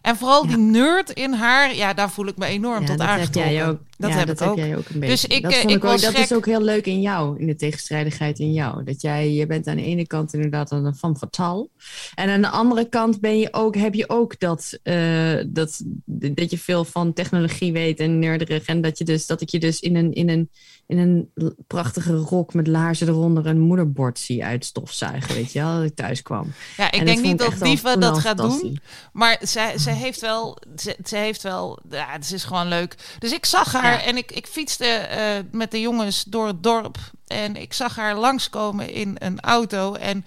[0.01, 3.07] En vooral die nerd in haar, ja, daar voel ik me enorm ja, tot heb
[3.07, 3.53] aangetrokken.
[3.53, 3.79] jij ook.
[3.97, 4.57] Dat ja, heb dat ik ook.
[4.57, 5.27] jij ook een beetje.
[5.27, 6.23] Dus ik, dat eh, ik ik ook, dat gek.
[6.23, 8.83] is ook heel leuk in jou, in de tegenstrijdigheid in jou.
[8.83, 11.69] Dat jij, je bent aan de ene kant inderdaad een van fatal.
[12.15, 16.51] En aan de andere kant ben je ook, heb je ook dat, eh, dat, dat
[16.51, 18.65] je veel van technologie weet en nerderig.
[18.65, 20.49] En dat, je dus, dat ik je dus in een, in, een,
[20.87, 21.31] in een
[21.67, 25.35] prachtige rok met laarzen eronder een moederbord zie uitstofzuigen.
[25.35, 26.53] Weet je wel, dat ik thuis kwam.
[26.77, 28.79] Ja, ik En denk niet dat Diva dat gaat doen.
[29.13, 32.95] Maar zij, zij heeft wel, ze, ze heeft wel, ja, het is gewoon leuk.
[33.19, 36.97] Dus ik zag haar En ik, ik fietste eh, met de jongens door het dorp.
[37.27, 39.93] En ik zag haar langskomen in een auto.
[39.93, 40.25] En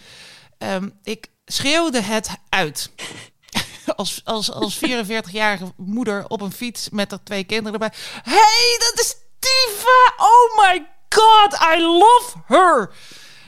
[0.58, 2.90] ehm, ik schreeuwde het uit.
[3.96, 7.98] Als, als, als 44-jarige moeder op een fiets met er twee kinderen erbij.
[8.22, 10.14] hey, dat is Diva!
[10.16, 12.90] Oh my god, I love her!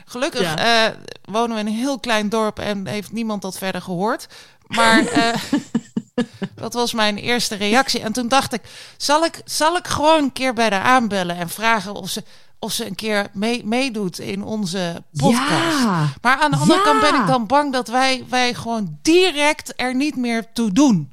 [0.05, 0.89] Gelukkig Ja.
[0.89, 4.27] eh, wonen we in een heel klein dorp en heeft niemand dat verder gehoord.
[4.67, 5.35] Maar eh,
[6.55, 8.01] dat was mijn eerste reactie.
[8.01, 8.61] En toen dacht ik,
[8.97, 12.23] zal ik, zal ik gewoon een keer bij haar aanbellen en vragen of ze,
[12.59, 15.79] of ze een keer mee, meedoet in onze podcast.
[15.83, 16.85] Ja, Maar aan de andere Ja.
[16.85, 21.13] kant ben ik dan bang dat wij, wij gewoon direct er niet meer toe doen.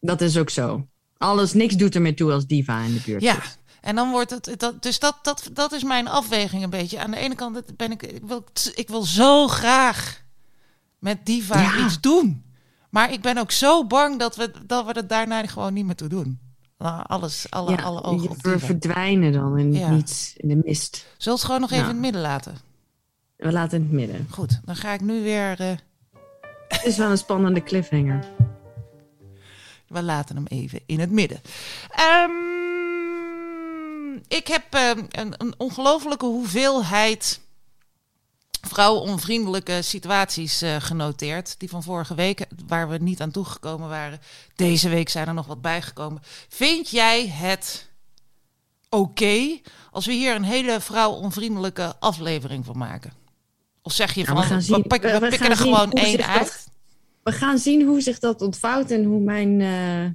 [0.00, 0.86] dat is ook zo.
[1.18, 3.36] Alles, niks doet er meer toe als diva in de buurt Ja.
[3.80, 6.98] En dan wordt het, dat, dus dat, dat, dat is mijn afweging een beetje.
[7.00, 10.22] Aan de ene kant ben ik, ik wil, ik wil zo graag
[10.98, 11.84] met Diva Ja.
[11.84, 12.44] iets doen.
[12.96, 15.94] Maar ik ben ook zo bang dat we, dat we het daarna gewoon niet meer
[15.94, 16.38] toe doen.
[16.78, 18.58] Nou, Alles, alle, Ja, alle ogen Diva.
[18.58, 19.90] verdwijnen dan in Ja.
[19.90, 20.96] niets, in de mist.
[20.96, 21.88] Zullen we het gewoon nog even Ja.
[21.90, 22.56] in het midden laten?
[23.36, 24.26] We laten het midden.
[24.30, 25.60] Goed, dan ga ik nu weer...
[25.60, 25.70] eh,
[26.68, 28.24] Het is wel een spannende cliffhanger.
[29.88, 31.40] We laten hem even in het midden.
[31.90, 32.30] Ehm,
[34.28, 37.40] ik heb ehm, een, een ongelofelijke hoeveelheid
[38.66, 41.54] vrouwenonvriendelijke situaties eh, genoteerd.
[41.58, 44.20] Die van vorige week, waar we niet aan toegekomen waren.
[44.56, 46.22] Deze week zijn er nog wat bijgekomen.
[46.48, 47.88] Vind jij het
[48.88, 53.12] oké als we hier een hele vrouwenonvriendelijke aflevering van maken?
[53.82, 55.92] Of zeg je Ja, van, we gaan zien- we we- we pikken gaan er gewoon
[55.92, 56.66] één dat- uit?
[57.22, 59.60] We gaan zien hoe zich dat ontvouwt en hoe mijn...
[59.60, 60.10] eh,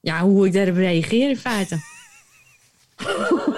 [0.00, 1.78] Ja, hoe ik daarop reageer in feite.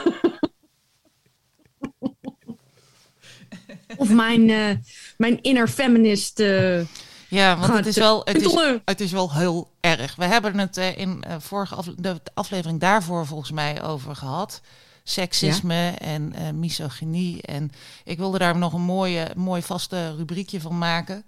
[3.99, 4.77] of mijn, eh,
[5.17, 6.41] mijn inner feminist...
[6.41, 6.81] eh,
[7.29, 10.15] Ja, want het is, wel, het, is, het is wel heel erg.
[10.17, 14.61] We hebben het eh, in eh, vorige de aflevering daarvoor volgens mij over gehad.
[15.03, 17.43] Seksisme en eh, misogynie.
[17.43, 17.71] En
[18.05, 21.25] ik wilde daar nog een mooie, mooi vaste rubriekje van maken.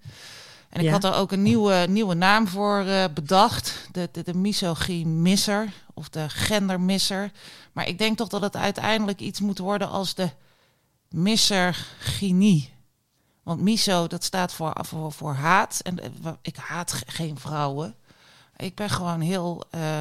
[0.71, 3.89] En ik had er ook een nieuwe, nieuwe naam voor eh, bedacht.
[3.93, 7.31] De, de, de misogymisser of de gendermisser.
[7.73, 10.29] Maar ik denk toch dat het uiteindelijk iets moet worden als de
[11.15, 12.73] missergynie.
[13.43, 15.81] Want miso, dat staat voor, voor, voor haat.
[15.83, 17.95] En eh, ik haat ge- geen vrouwen.
[18.57, 20.01] Ik ben gewoon heel eh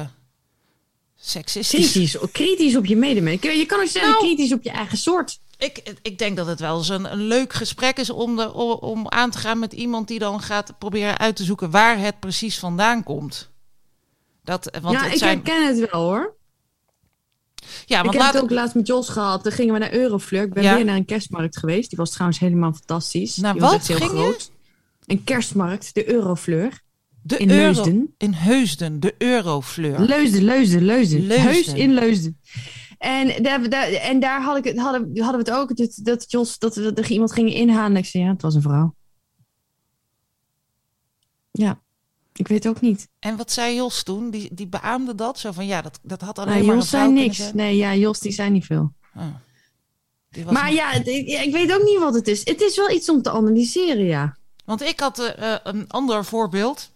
[1.16, 1.90] seksistisch.
[1.92, 3.42] kritisch, kritisch op je medemens.
[3.42, 4.24] Je kan ook zeggen Nou.
[4.24, 5.40] kritisch op je eigen soort.
[5.58, 8.70] Ik, ik denk dat het wel eens een, een leuk gesprek is om, de, om,
[8.72, 12.20] om aan te gaan met iemand die dan gaat proberen uit te zoeken waar het
[12.20, 13.50] precies vandaan komt.
[14.44, 16.34] Dat, eh, want ja, het ik zijn, herken het wel hoor.
[17.86, 18.32] Ja, ik want heb laat...
[18.34, 19.42] het ook laatst met Jos gehad.
[19.42, 20.42] Dan gingen we naar Eurofleur.
[20.42, 20.74] Ik ben Ja.
[20.74, 21.88] weer naar een kerstmarkt geweest.
[21.88, 23.36] Die was trouwens helemaal fantastisch.
[23.36, 24.16] Naar Die was wat heel ging je?
[24.16, 24.50] groot.
[25.06, 26.80] Een kerstmarkt, de Eurofleur.
[27.22, 27.62] de in euro...
[27.62, 28.14] Leusden.
[28.18, 29.98] In Heusden, de Eurofleur.
[30.00, 31.26] Leusden, Leusden, Leusden.
[31.26, 31.50] Leusden.
[31.52, 32.40] Heus in Leusden.
[32.98, 36.30] En daar, daar, en daar had ik, het- hadden, hadden we het ook, dat, dat
[36.30, 37.96] Jos, dat, dat er iemand ging inhalen.
[37.96, 38.94] Ik zei, ja, het was een vrouw.
[41.50, 41.80] Ja,
[42.40, 43.08] ik weet ook niet.
[43.18, 44.30] En wat zei Jos toen?
[44.30, 45.38] Die, die beaamde dat?
[45.38, 47.52] Zo van, ja, dat, dat had alleen Nou, maar Jos zei niks.
[47.52, 48.92] Nee, ja, Jos die zei niet veel.
[49.14, 49.24] Oh.
[50.52, 50.92] Maar niet- ja,
[51.42, 52.44] ik, weet ook niet wat het is.
[52.44, 54.36] Het is wel iets om te analyseren, ja.
[54.64, 56.90] Want ik had eh, eh, een ander voorbeeld.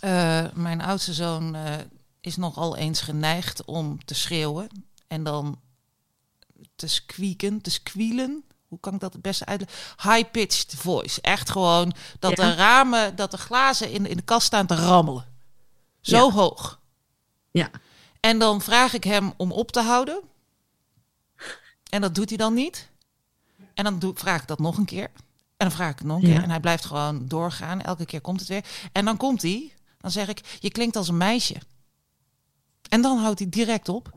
[0.00, 1.74] Eh, mijn oudste zoon eh,
[2.20, 4.68] is nogal eens geneigd om te schreeuwen.
[5.06, 5.60] En dan
[6.76, 8.44] te squeaken, te squealen.
[8.76, 9.78] Hoe kan ik dat het beste uitleggen?
[10.02, 11.20] High-pitched voice.
[11.20, 12.44] Echt gewoon dat Ja.
[12.44, 15.24] de ramen, dat de glazen in, in de kast staan te rammelen.
[16.00, 16.30] Zo Ja.
[16.32, 16.80] hoog.
[17.50, 17.70] Ja.
[18.20, 20.20] En dan vraag ik hem om op te houden.
[21.90, 22.88] En dat doet hij dan niet.
[23.74, 25.10] En dan doe, vraag ik dat nog een keer.
[25.56, 26.34] En dan vraag ik het nog een Ja.
[26.34, 26.42] keer.
[26.42, 27.82] En hij blijft gewoon doorgaan.
[27.82, 28.64] Elke keer komt het weer.
[28.92, 29.72] En dan komt hij.
[29.98, 31.56] Dan zeg ik, je klinkt als een meisje.
[32.88, 34.10] En dan houdt hij direct op.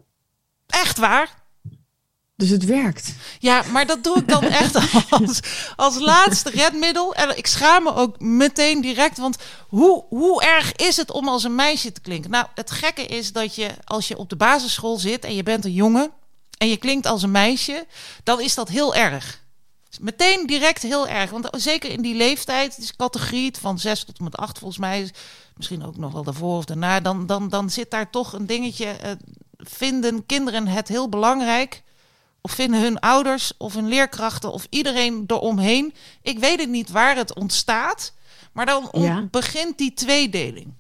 [0.68, 1.39] Echt waar?
[2.40, 3.14] Dus het werkt.
[3.40, 4.76] Ja, maar dat doe ik dan echt
[5.10, 5.40] als,
[5.76, 7.16] als laatste redmiddel.
[7.16, 9.18] En ik schaam me ook meteen direct.
[9.18, 12.32] Want hoe, hoe erg is het om als een meisje te klinken?
[12.32, 15.66] Nou, het gekke is dat je als je op de basisschool zit en je bent
[15.66, 16.12] een jongen
[16.58, 17.86] en je klinkt als een meisje,
[18.24, 19.44] dan is dat heel erg.
[20.00, 21.30] Meteen direct heel erg.
[21.30, 25.12] Want zeker in die leeftijd, die categorie van 6 tot en met 8 volgens mij,
[25.56, 28.86] misschien ook nog wel daarvoor of daarna, dan, dan, dan zit daar toch een dingetje.
[28.86, 29.12] eh,
[29.58, 31.84] vinden kinderen het heel belangrijk?
[32.42, 35.94] Of vinden hun ouders of hun leerkrachten of iedereen eromheen?
[36.22, 38.14] Ik weet het niet waar het ontstaat.
[38.54, 39.28] Maar dan Ja.
[39.32, 40.74] begint die tweedeling.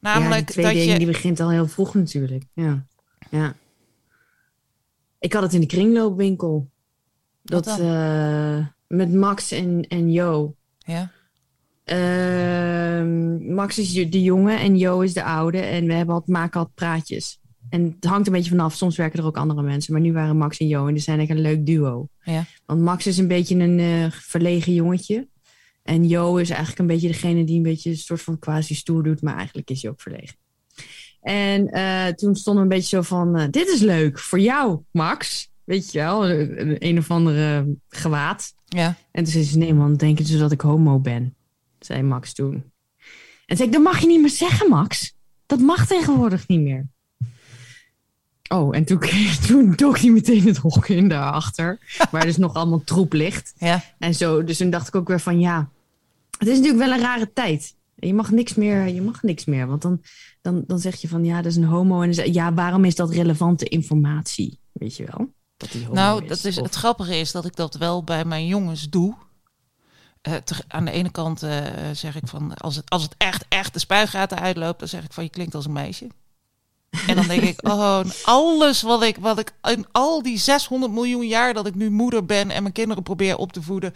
[0.00, 0.98] Namelijk tweedeling dat je.
[0.98, 2.44] die begint al heel vroeg natuurlijk.
[2.52, 2.86] Ja.
[3.30, 3.54] ja.
[5.18, 6.70] Ik had het in de kringloopwinkel.
[7.42, 10.54] Dat eh, met Max en, en Jo.
[10.78, 11.10] Ja,
[11.84, 15.58] Ehm, Max is de jonge en Jo is de oude.
[15.60, 17.38] En we hebben al, maken altijd praatjes.
[17.70, 18.74] En het hangt een beetje vanaf.
[18.74, 19.92] Soms werken er ook andere mensen.
[19.92, 20.86] Maar nu waren Max en Jo.
[20.86, 22.08] En die zijn echt een leuk duo.
[22.24, 22.44] ja.
[22.66, 25.28] Want Max is een beetje een eh, verlegen jongetje.
[25.82, 29.02] En Jo is eigenlijk een beetje degene die een beetje een soort van quasi stoer
[29.02, 29.22] doet.
[29.22, 30.36] Maar eigenlijk is hij ook verlegen.
[31.20, 33.36] En eh, toen stonden we een beetje zo van...
[33.36, 35.50] eh, dit is leuk voor jou, Max.
[35.64, 38.54] Weet je wel, een, een of andere gewaad.
[38.64, 38.96] ja.
[39.12, 41.34] En toen zei ze, nee man, denken ze dat ik homo ben?
[41.78, 42.72] Zei Max toen.
[43.46, 45.14] En zei ik, dat mag je niet meer zeggen, Max.
[45.46, 46.86] Dat mag tegenwoordig niet meer.
[48.48, 49.00] Oh, en toen,
[49.46, 51.78] toen dook hij meteen het hok in daarachter.
[52.10, 53.52] waar dus nog allemaal troep ligt.
[53.58, 53.82] ja.
[53.98, 55.68] En zo, dus toen dacht ik ook weer van, ja...
[56.38, 57.74] Het is natuurlijk wel een rare tijd.
[57.94, 59.66] Je mag niks meer, je mag niks meer.
[59.66, 60.02] Want dan,
[60.42, 62.02] dan, dan zeg je van, ja, dat is een homo.
[62.02, 64.58] En dan ja, waarom is dat relevante informatie?
[64.72, 65.28] Weet je wel?
[65.56, 68.24] Dat die homo Nou, dat is, Of- het grappige is dat ik dat wel bij
[68.24, 69.14] mijn jongens doe.
[70.44, 73.72] Te- aan de ene kant eh, zeg ik van, als het, als het echt, echt
[73.72, 76.06] de spuigaten uitloopt, dan zeg ik van, je klinkt als een meisje.
[77.06, 81.26] En dan denk ik, oh, alles wat ik, wat ik in al die 600 miljoen
[81.26, 83.94] jaar dat ik nu moeder ben en mijn kinderen probeer op te voeden,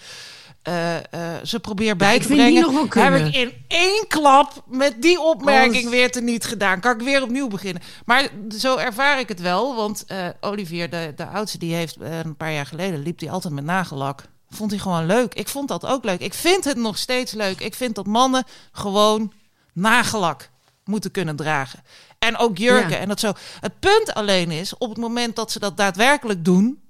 [0.62, 5.20] eh, eh, ze probeer bij te die brengen, heb ik in één klap met die
[5.20, 6.80] opmerking weer teniet gedaan.
[6.80, 7.82] Kan ik weer opnieuw beginnen.
[8.04, 12.36] Maar zo ervaar ik het wel, want eh, Olivier, de, de oudste, die heeft een
[12.36, 14.24] paar jaar geleden, liep hij altijd met nagellak.
[14.50, 15.34] Vond hij gewoon leuk.
[15.34, 16.20] Ik vond dat ook leuk.
[16.20, 17.60] Ik vind het nog steeds leuk.
[17.60, 19.32] Ik vind dat mannen gewoon
[19.72, 20.50] nagellak
[20.84, 21.82] moeten kunnen dragen.
[22.26, 22.96] En ook jurken Ja.
[22.96, 23.32] en dat zo.
[23.60, 26.80] Het punt alleen is, op het moment dat ze dat daadwerkelijk doen,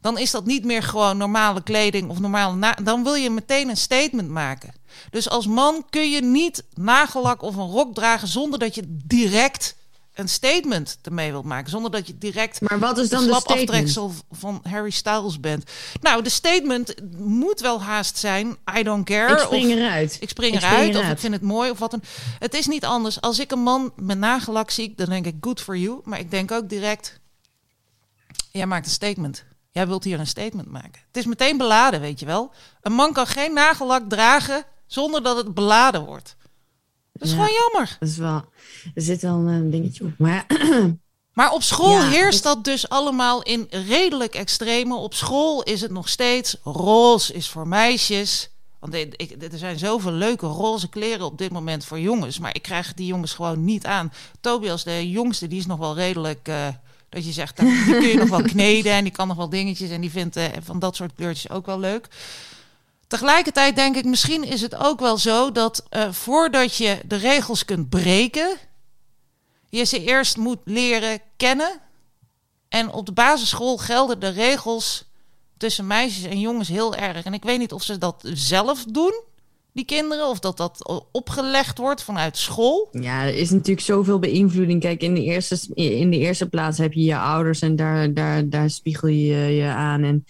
[0.00, 2.54] dan is dat niet meer gewoon normale kleding of normale.
[2.54, 4.74] Na dan wil je meteen een statement maken.
[5.10, 9.76] Dus als man kun je niet nagellak of een rok dragen zonder dat je direct
[10.14, 11.70] een statement ermee wilt maken.
[11.70, 13.68] Zonder dat je direct Maar wat is dan de slap statement?
[13.68, 15.70] aftreksel van Harry Styles bent.
[16.00, 18.56] Nou, de statement moet wel haast zijn.
[18.78, 19.32] I don't care.
[19.32, 20.16] Ik spring of eruit.
[20.20, 22.02] ik spring Ik spring eruit, of ik vind het mooi of wat dan.
[22.38, 23.20] Het is niet anders.
[23.20, 26.00] Als ik een man met nagellak zie, dan denk ik good for you.
[26.04, 27.20] Maar ik denk ook direct,
[28.50, 29.44] jij maakt een statement.
[29.70, 31.02] Jij wilt hier een statement maken.
[31.06, 32.52] Het is meteen beladen, weet je wel.
[32.82, 36.36] Een man kan geen nagellak dragen zonder dat het beladen wordt.
[37.12, 37.40] Dat is Ja.
[37.44, 37.96] gewoon jammer.
[38.00, 38.44] Dat is wel,
[38.94, 40.12] er zit wel een dingetje op.
[40.18, 40.46] Maar
[41.32, 44.94] Maar op school Ja, heerst dat- dus allemaal in redelijk extreme.
[44.94, 48.50] Op school is het nog steeds roze is voor meisjes.
[48.78, 52.38] Want ik, er zijn zoveel leuke roze kleren op dit moment voor jongens.
[52.38, 54.12] Maar ik krijg die jongens gewoon niet aan.
[54.40, 56.48] Tobias, de jongste, die is nog wel redelijk...
[56.48, 56.66] eh,
[57.08, 59.90] dat je zegt, die kun je nog wel kneden en die kan nog wel dingetjes.
[59.90, 62.08] En die vindt eh, van dat soort kleurtjes ook wel leuk.
[63.12, 67.64] Tegelijkertijd denk ik, misschien is het ook wel zo dat eh, voordat je de regels
[67.64, 68.56] kunt breken,
[69.68, 71.80] je ze eerst moet leren kennen.
[72.68, 75.04] En op de basisschool gelden de regels
[75.56, 77.24] tussen meisjes en jongens heel erg.
[77.24, 79.22] En ik weet niet of ze dat zelf doen,
[79.72, 82.88] die kinderen, of dat dat opgelegd wordt vanuit school.
[82.92, 84.80] Ja, er is natuurlijk zoveel beïnvloeding.
[84.80, 88.48] Kijk, in de eerste, in de eerste plaats heb je je ouders en daar, daar,
[88.48, 90.02] daar spiegel je je aan.
[90.02, 90.24] En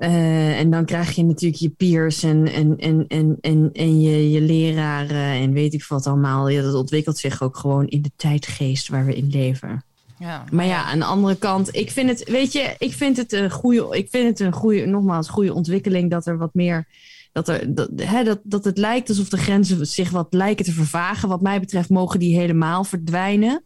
[0.00, 4.30] uh, en dan krijg je natuurlijk je peers en, en, en, en, en, en je,
[4.30, 6.48] je leraren en weet ik wat allemaal.
[6.48, 9.84] Ja, dat ontwikkelt zich ook gewoon in de tijdgeest waar we in leven.
[10.18, 13.32] Ja, maar ja, aan de andere kant, ik vind het, weet je, ik vind het
[13.32, 16.86] een goede, ik vind het een goede, nogmaals, goede ontwikkeling dat er wat meer,
[17.32, 20.72] dat, er, dat, hè, dat, dat het lijkt alsof de grenzen zich wat lijken te
[20.72, 21.28] vervagen.
[21.28, 23.62] Wat mij betreft mogen die helemaal verdwijnen.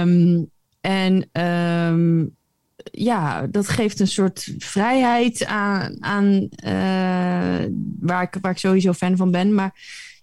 [0.00, 2.36] Um, en um,
[2.84, 7.68] ja, dat geeft een soort vrijheid aan, aan uh,
[8.00, 9.54] waar, ik, waar ik sowieso fan van ben.
[9.54, 9.72] Maar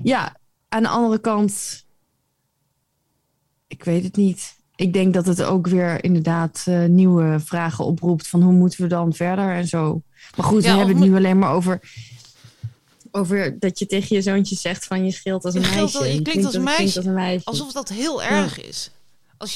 [0.04, 0.36] ja,
[0.70, 1.86] aan de andere kant,
[3.68, 4.56] ik weet het niet.
[4.76, 8.88] Ik denk dat het ook weer inderdaad uh, nieuwe vragen oproept van hoe moeten we
[8.88, 10.02] dan verder en zo.
[10.36, 11.80] Maar goed, we hebben het nu alleen maar over,
[13.12, 15.98] over dat je tegen je zoontje zegt van je scheelt als een meisje.
[15.98, 17.46] je klinkt, klinkt, als, een meisje, als een meisje.
[17.46, 18.92] Alsof dat heel erg is.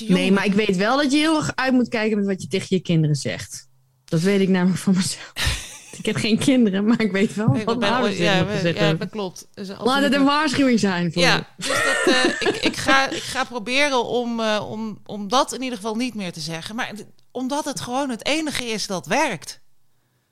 [0.08, 2.48] Nee, maar ik weet wel dat je heel erg uit moet kijken met wat je
[2.48, 3.70] tegen je kinderen zegt.
[4.06, 5.34] Dat weet ik namelijk van mezelf.
[6.00, 9.48] ik heb geen kinderen, maar ik weet wel wat mijn ouders ja, ja, dat klopt.
[9.54, 13.22] Dus Laat het een waarschuwing zijn voor Ja, dus dat, uh, ik, ik, ga, ik
[13.22, 16.76] ga proberen om, uh, om, om dat in ieder geval niet meer te zeggen.
[16.76, 16.94] Maar
[17.32, 19.62] omdat het gewoon het enige is dat werkt.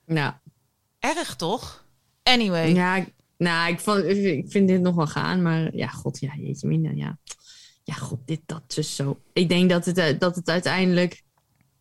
[0.06, 0.32] Nou.
[0.98, 1.86] Erg toch?
[2.22, 2.72] Anyway.
[2.72, 3.04] Ja,
[3.36, 6.94] nou, ik, vond, ik vind dit nog wel gaan, maar ja, god, ja, jeetje minder,
[6.94, 7.18] ja
[7.88, 9.18] ja, god, dit, dat, dus zo.
[9.32, 11.22] Ik denk dat het, eh, dat het uiteindelijk...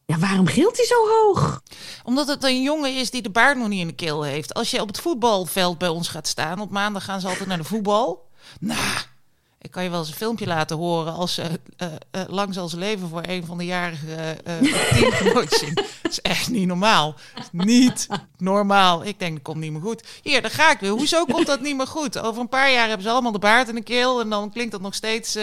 [0.06, 1.62] Ja, waarom gilt hij zo hoog?
[2.04, 4.54] Omdat het een jongen is die de baard nog niet in de keel heeft.
[4.54, 7.58] Als je op het voetbalveld bij ons gaat staan, op maandag gaan ze altijd naar
[7.58, 8.30] de voetbal.
[8.60, 9.00] Nou,
[9.68, 11.44] ik kan je wel eens een filmpje laten horen als ze
[11.78, 16.50] uh, uh, lang zal ze leven voor een van de jarige uh, dat is echt
[16.50, 17.16] niet normaal.
[17.52, 19.06] Niet normaal.
[19.06, 20.04] Ik denk, dat komt niet meer goed.
[20.22, 20.90] Hier, daar ga ik weer.
[20.90, 22.20] Hoezo komt dat niet meer goed?
[22.20, 24.72] Over een paar jaar hebben ze allemaal de baard in de keel en dan klinkt
[24.72, 25.38] dat nog steeds...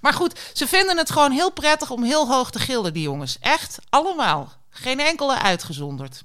[0.00, 3.38] Maar goed, ze vinden het gewoon heel prettig om heel hoog te gillen, die jongens.
[3.40, 4.52] Echt, allemaal.
[4.70, 6.24] Geen enkele uitgezonderd.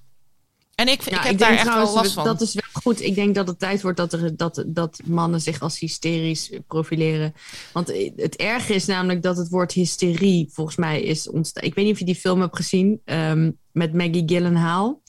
[0.79, 2.23] En ik, ik heb daar echt wel last van.
[2.23, 3.01] Dat is wel goed.
[3.01, 7.33] Ik denk dat het tijd wordt dat, er, dat, dat mannen zich als hysterisch profileren.
[7.73, 11.63] Want het erge is namelijk dat het woord hysterie volgens mij is ontstaan.
[11.63, 15.01] Ik weet niet of je die film hebt gezien um, met Maggie Gyllenhaal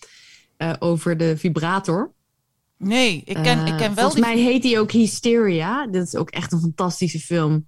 [0.59, 2.13] uh, over de vibrator.
[2.77, 4.11] Nee, ik ken, uh, ik ken wel.
[4.11, 5.87] Volgens mij heet die ook Hysteria.
[5.87, 7.67] Dat is ook echt een fantastische film.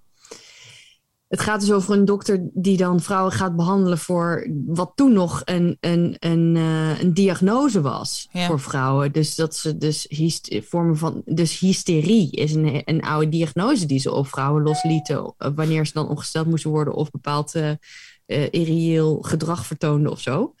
[1.33, 5.41] Het gaat dus over een dokter die dan vrouwen gaat behandelen voor wat toen nog
[5.45, 9.11] een, een, een, uh, een diagnose was voor vrouwen.
[9.11, 10.07] Dus dat ze dus
[10.47, 11.21] vormen van.
[11.25, 15.33] Dus hysterie is een, een oude diagnose die ze op vrouwen loslieten.
[15.37, 20.19] Eh, wanneer ze dan ongesteld moesten worden of bepaald uh, uh, irreëel gedrag vertoonden of
[20.19, 20.55] zo.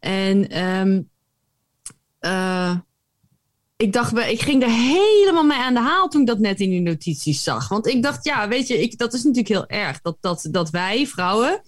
[0.00, 1.10] En um,
[3.78, 6.70] ik dacht, ik ging er helemaal mee aan de haal toen ik dat net in
[6.70, 7.68] die notities zag.
[7.68, 10.00] Want ik dacht, ja, weet je, ik, dat is natuurlijk heel erg.
[10.00, 11.62] Dat, dat, dat wij, vrouwen,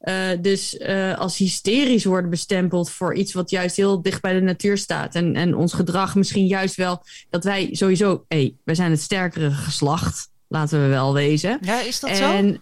[0.00, 4.40] uh, dus uh, als hysterisch worden bestempeld voor iets wat juist heel dicht bij de
[4.40, 5.14] natuur staat.
[5.14, 9.00] En, en ons gedrag misschien juist wel, dat wij sowieso, hé, hey, wij zijn het
[9.00, 11.58] sterkere geslacht, laten we wel wezen.
[11.60, 12.58] Ja, is dat en, zo?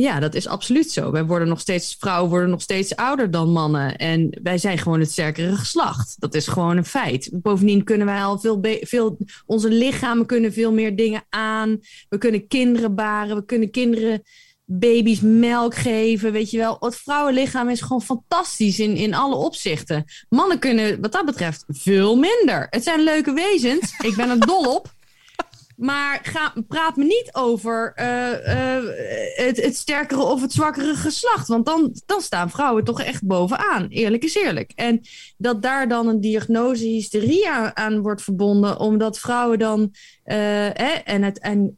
[0.00, 1.10] Ja, dat is absoluut zo.
[1.10, 3.96] Wij worden nog steeds, vrouwen worden nog steeds ouder dan mannen.
[3.96, 6.16] En wij zijn gewoon het sterkere geslacht.
[6.18, 7.30] Dat is gewoon een feit.
[7.32, 11.80] Bovendien kunnen wij al veel, veel onze lichamen kunnen veel meer dingen aan.
[12.08, 14.22] We kunnen kinderen baren, we kunnen kinderen
[14.64, 16.76] baby's melk geven, weet je wel.
[16.80, 20.04] Het vrouwenlichaam is gewoon fantastisch in, in alle opzichten.
[20.28, 22.66] Mannen kunnen wat dat betreft veel minder.
[22.70, 23.94] Het zijn leuke wezens.
[24.02, 24.98] Ik ben er dol op.
[25.80, 28.88] Maar ga, praat me niet over uh, uh,
[29.46, 31.48] het, het, sterkere of het zwakkere geslacht.
[31.48, 33.86] Want dan, dan staan vrouwen toch echt bovenaan.
[33.88, 34.72] Eerlijk is eerlijk.
[34.74, 35.00] En
[35.36, 38.78] dat daar dan een diagnose hysterie aan, wordt verbonden.
[38.78, 39.94] Omdat vrouwen dan.
[40.24, 41.74] Hè, en het, en,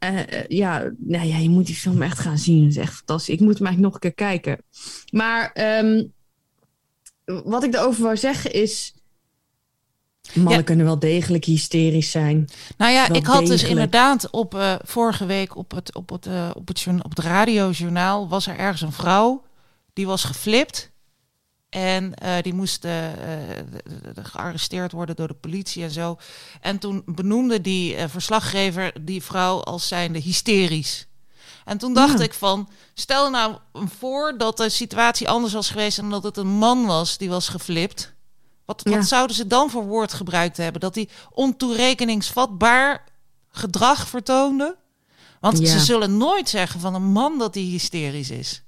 [0.47, 2.61] ja, nou ja, je moet die film echt gaan zien.
[2.63, 3.33] Het is echt fantastisch.
[3.33, 4.63] Ik moet hem eigenlijk nog een keer kijken.
[5.11, 6.13] Maar um,
[7.25, 8.93] wat ik erover wou zeggen is
[10.33, 12.49] Mannen kunnen wel degelijk hysterisch zijn.
[12.77, 16.49] Nou ja, ik had dus inderdaad op uh, vorige week op het, op, het, uh,
[16.53, 19.43] op, het, op het radiojournaal was er ergens een vrouw
[19.93, 20.91] die was geflipt.
[21.69, 22.87] En uh, die moest
[24.15, 26.17] gearresteerd worden door de politie en zo.
[26.61, 31.07] En toen benoemde die verslaggever die vrouw als zijnde hysterisch.
[31.65, 36.09] En toen dacht ik van, stel nou voor dat de situatie anders was geweest en
[36.09, 38.12] dat het een man was die was geflipt.
[38.65, 40.81] Wat, wat zouden ze dan voor woord gebruikt hebben?
[40.81, 43.03] Dat hij ontoerekeningsvatbaar
[43.49, 44.75] gedrag vertoonde?
[45.39, 45.65] Want Ja.
[45.65, 48.63] ze zullen nooit zeggen van een man dat hij hysterisch is.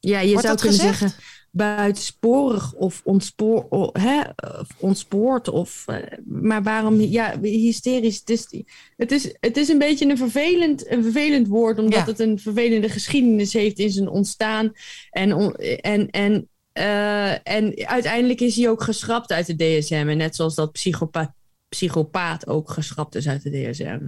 [0.00, 0.98] Ja, je Wordt zou kunnen gezegd?
[0.98, 4.20] zeggen buitensporig of, ontspoor, hè,
[4.58, 5.48] of ontspoord.
[5.48, 8.18] Of, eh, maar waarom, ja, hysterisch.
[8.24, 8.62] Het is,
[8.96, 12.04] het is, het is een beetje een vervelend, een vervelend woord, omdat Ja.
[12.04, 14.72] het een vervelende geschiedenis heeft in zijn ontstaan.
[15.10, 16.48] En, en, en,
[16.78, 20.06] eh, en uiteindelijk is hij ook geschrapt uit de DSM.
[20.08, 21.30] En net zoals dat psychopaat,
[21.68, 23.98] psychopaat ook geschrapt is uit de DSM.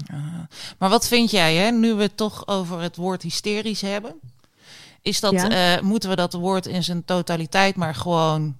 [0.79, 4.15] Maar wat vind jij, hè, nu we het toch over het woord hysterisch hebben?
[5.03, 5.77] Is dat, Ja.
[5.77, 8.57] eh, moeten we dat woord in zijn totaliteit maar gewoon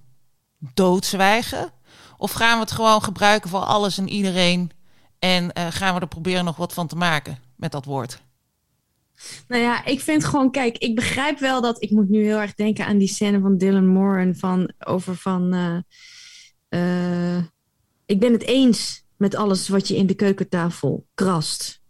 [0.73, 1.71] doodzwijgen?
[2.17, 4.71] Of gaan we het gewoon gebruiken voor alles en iedereen?
[5.19, 8.21] En eh, gaan we er proberen nog wat van te maken met dat woord?
[9.47, 11.81] Nou ja, ik vind gewoon, kijk, ik begrijp wel dat.
[11.81, 15.53] Ik moet nu heel erg denken aan die scène van Dylan Moran van over van.
[15.53, 15.77] eh,
[17.37, 17.43] eh,
[18.05, 21.81] ik ben het eens met alles wat je in de keukentafel krast.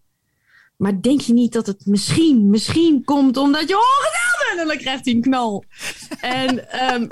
[0.77, 4.61] Maar denk je niet dat het misschien, misschien komt omdat je ongedaan bent?
[4.61, 5.63] En dan krijgt hij een knal.
[6.21, 7.01] en, ehm,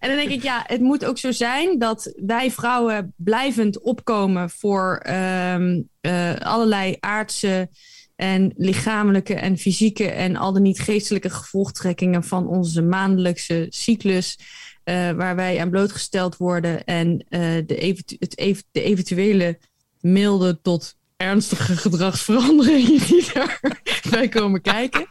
[0.00, 4.50] en dan denk ik, ja, het moet ook zo zijn dat wij vrouwen blijvend opkomen
[4.50, 7.70] voor ehm, eh, allerlei aardse
[8.18, 14.38] en lichamelijke en fysieke en al dan niet geestelijke gevolgtrekkingen van onze maandelijkse cyclus.
[14.84, 19.58] eh, waar wij aan blootgesteld worden en eh, de, eventu- het de eventuele
[20.00, 25.06] milde tot ernstige gedragsveranderingen die daarbij komen kijken.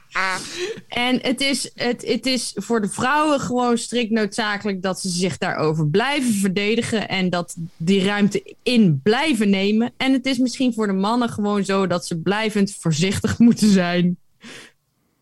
[0.88, 5.38] En het is, het, het is voor de vrouwen gewoon strikt noodzakelijk dat ze zich
[5.38, 9.94] daarover blijven verdedigen en dat die ruimte in blijven nemen.
[9.98, 14.18] En het is misschien voor de mannen gewoon zo dat ze blijvend voorzichtig moeten zijn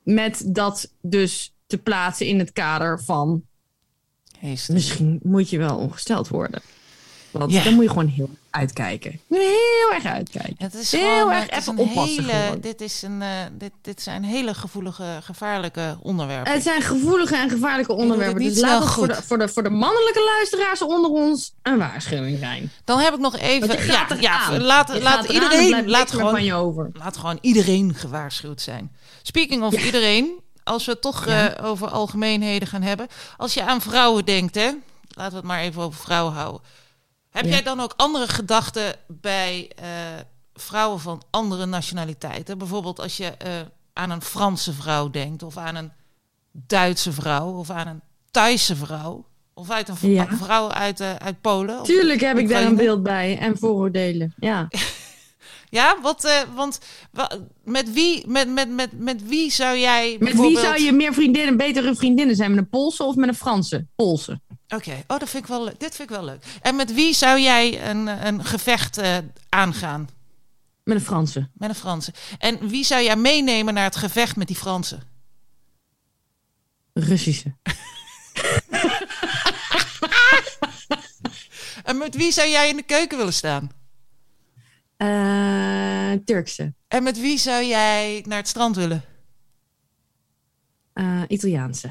[0.03, 3.43] met dat dus te plaatsen in het kader van
[4.67, 6.61] misschien moet je wel ongesteld worden.
[7.39, 9.19] Want dan moet je gewoon heel uitkijken.
[9.29, 10.55] Heel erg uitkijken.
[10.57, 13.29] Het is Heel gewoon, erg het is even een oppassen hele, dit, is een, eh,
[13.51, 16.53] dit, dit zijn hele gevoelige, gevaarlijke onderwerpen.
[16.53, 18.41] Het zijn gevoelige en gevaarlijke onderwerpen.
[18.43, 22.37] Dus laat ons voor de, voor, de, voor de mannelijke luisteraars onder ons een waarschuwing
[22.39, 22.71] zijn.
[22.83, 23.85] Dan heb ik nog even.
[23.85, 25.89] Ja, ja, laat, laat er iedereen.
[25.89, 26.89] Laat gewoon, je over.
[26.93, 28.91] laat gewoon iedereen gewaarschuwd zijn.
[29.21, 31.49] Speaking of iedereen, als we het toch Ja.
[31.55, 33.07] eh, over algemeenheden gaan hebben.
[33.37, 34.69] Als je aan vrouwen denkt, hè,
[35.09, 36.61] laten we het maar even over vrouwen houden.
[37.35, 37.51] Heb Ja.
[37.51, 39.87] jij dan ook andere gedachten bij eh,
[40.53, 42.57] vrouwen van andere nationaliteiten?
[42.57, 43.51] Bijvoorbeeld als je eh,
[43.93, 45.91] aan een Franse vrouw denkt, of aan een
[46.51, 50.27] Duitse vrouw, of aan een Thaise vrouw, of uit een Ja.
[50.27, 51.83] vrouw uit, eh, uit Polen?
[51.83, 53.37] Tuurlijk heb ik daar een beeld bij.
[53.37, 54.33] En vooroordelen.
[54.39, 54.67] Ja.
[55.75, 56.79] Ja, wat, eh, want
[57.11, 57.31] wa-
[57.63, 60.15] met wie, met, met, met, met wie zou jij.
[60.19, 62.49] Met wie zou je meer vriendinnen, betere vriendinnen zijn?
[62.49, 63.87] Met een Poolse of met een Franse?
[63.95, 64.41] Poolse.
[64.67, 65.79] Oké, oh, dat vind ik wel leuk.
[65.79, 66.43] Dit vind ik wel leuk.
[66.61, 69.17] En met wie zou jij een, een gevecht eh,
[69.49, 70.09] aangaan?
[70.83, 71.49] Met een Franse.
[71.53, 72.13] Met een Franse.
[72.37, 75.03] En wie zou jij meenemen naar het gevecht met die Fransen?
[76.93, 77.53] Russische.
[81.83, 83.71] En met wie zou jij in de keuken willen staan?
[84.97, 86.73] Eh, Turkse.
[86.87, 89.03] En met wie zou jij naar het strand willen?
[90.93, 91.89] Eh, Italiaanse.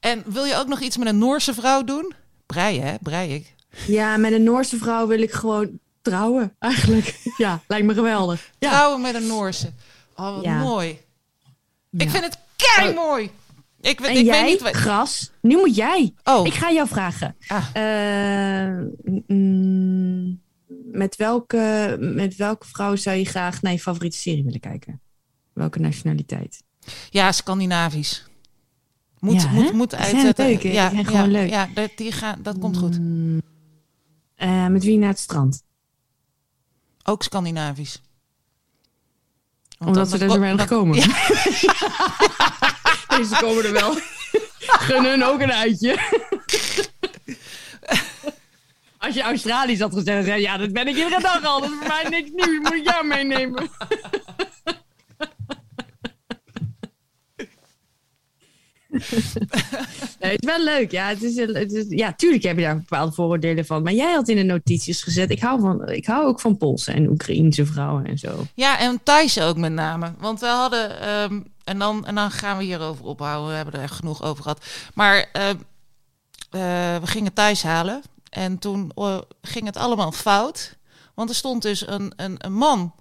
[0.00, 2.12] En wil je ook nog iets met een Noorse vrouw doen?
[2.46, 2.94] Breien, hè?
[3.02, 3.54] Brei ik.
[3.86, 7.18] Ja, met een Noorse vrouw wil ik gewoon trouwen, eigenlijk.
[7.36, 8.50] Ja, lijkt me geweldig.
[8.58, 8.70] Ja.
[8.70, 9.72] Trouwen met een Noorse.
[10.16, 10.58] Oh, wat Ja.
[10.58, 10.98] mooi.
[11.90, 13.30] Ik vind het kei mooi.
[13.80, 14.60] Ik, En ik jij, weet niet.
[14.60, 16.14] wat- Gras, nu moet jij.
[16.24, 17.36] Oh, Ik ga jou vragen.
[17.48, 18.78] ah, Eh,
[19.26, 20.42] mm,
[20.94, 25.00] met, welke, met welke vrouw zou je graag naar je favoriete serie willen kijken?
[25.52, 26.62] Welke nationaliteit?
[27.10, 28.26] ja, Scandinavisch.
[29.18, 31.48] Moet, Ja, moet, moet zijn leuk, ja, gewoon leuk.
[31.48, 32.98] Ja, dat, die gaan, dat komt goed.
[32.98, 33.42] Mm,
[34.34, 35.62] eh, met wie naar het strand?
[37.02, 38.02] Ook Scandinavisch.
[39.78, 40.96] Omdat ze er zo weinig komen.
[40.96, 41.06] Ja.
[43.16, 43.94] Deze komen er wel.
[44.86, 45.98] Gun hun ook een uitje.
[49.14, 51.60] Als je Australisch had gezegd, zei ja, dat ben ik iedere dag al.
[51.60, 52.70] Dat is voor mij niks nieuws.
[52.70, 53.70] Moet jou meenemen.
[60.18, 60.90] Het is wel leuk.
[60.90, 63.82] Ja, het is, het is, ja, tuurlijk heb je daar bepaalde vooroordelen van.
[63.82, 66.92] Maar jij had in de notities gezet, ik hou, van, ik hou ook van Poolse
[66.92, 68.46] en Oekraïense vrouwen en zo.
[68.54, 70.12] Ja, en Thijs ook met name.
[70.18, 73.48] Want we hadden, ehm, en, dan, en dan gaan we hierover ophouden.
[73.48, 74.64] We hebben er echt genoeg over gehad.
[74.94, 75.56] Maar ehm,
[76.50, 78.02] eh, we gingen Thijs halen.
[78.34, 80.76] En toen eh, ging het allemaal fout.
[81.14, 82.94] Want er stond dus een, een, een man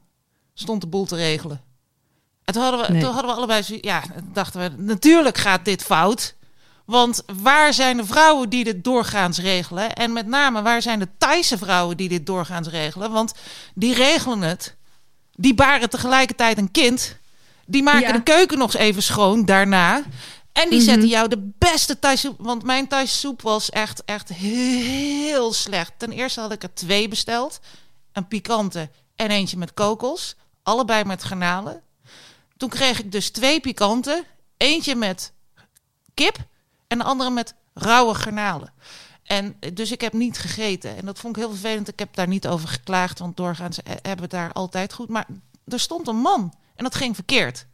[0.53, 1.61] stond de boel te regelen.
[2.43, 3.01] En toen hadden we, Nee.
[3.01, 4.01] toen hadden we allebei, ja,
[4.34, 6.36] dachten we, natuurlijk gaat dit fout.
[6.86, 9.93] Want waar zijn de vrouwen die dit doorgaans regelen?
[9.93, 13.11] En met name, waar zijn de Thaise vrouwen die dit doorgaans regelen?
[13.11, 13.34] Want
[13.73, 14.75] die regelen het
[15.36, 17.17] Die baren tegelijkertijd een kind.
[17.65, 18.11] Die maken Ja.
[18.11, 20.01] de keuken nog eens even schoon daarna.
[20.53, 20.87] En die Mhm.
[20.89, 22.35] zetten jou de beste Thaise soep.
[22.39, 25.91] Want mijn Thaise soep was echt, echt heel slecht.
[25.97, 27.59] Ten eerste had ik er twee besteld.
[28.11, 30.35] Een pikante en eentje met kokos.
[30.63, 31.81] Allebei met garnalen.
[32.57, 34.25] Toen kreeg ik dus twee pikante.
[34.57, 35.33] Eentje met
[36.13, 36.37] kip
[36.87, 38.73] en de andere met rauwe garnalen.
[39.23, 40.97] En eh, dus ik heb niet gegeten.
[40.97, 41.87] En dat vond ik heel vervelend.
[41.87, 45.09] Ik heb daar niet over geklaagd, want doorgaans eh, hebben we daar altijd goed.
[45.09, 45.27] Maar
[45.67, 47.65] er stond een man en dat ging verkeerd.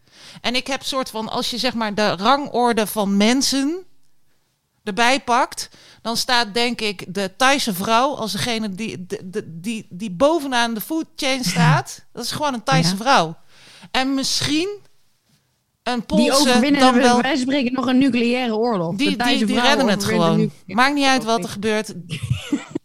[0.42, 3.84] En ik heb soort van, als je zeg maar de rangorde van mensen
[4.84, 5.70] erbij pakt,
[6.02, 10.74] dan staat denk ik de Thaise vrouw als degene die, die, die, die, die bovenaan
[10.74, 12.06] de food chain staat.
[12.14, 12.96] Dat is gewoon een Thaise Ja.
[12.98, 13.38] vrouw.
[13.92, 14.70] En misschien
[15.84, 18.96] een Die Poolse overwinnen, dan wel van spreken, nog een nucleaire oorlog.
[18.96, 20.52] die, die, die redden het gewoon.
[20.66, 21.94] Maakt niet uit wat er gebeurt.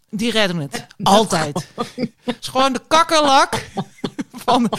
[0.09, 0.85] Die redden het.
[1.03, 1.67] Altijd.
[2.23, 3.53] Het is gewoon de kakkerlak.
[4.45, 4.69] Van,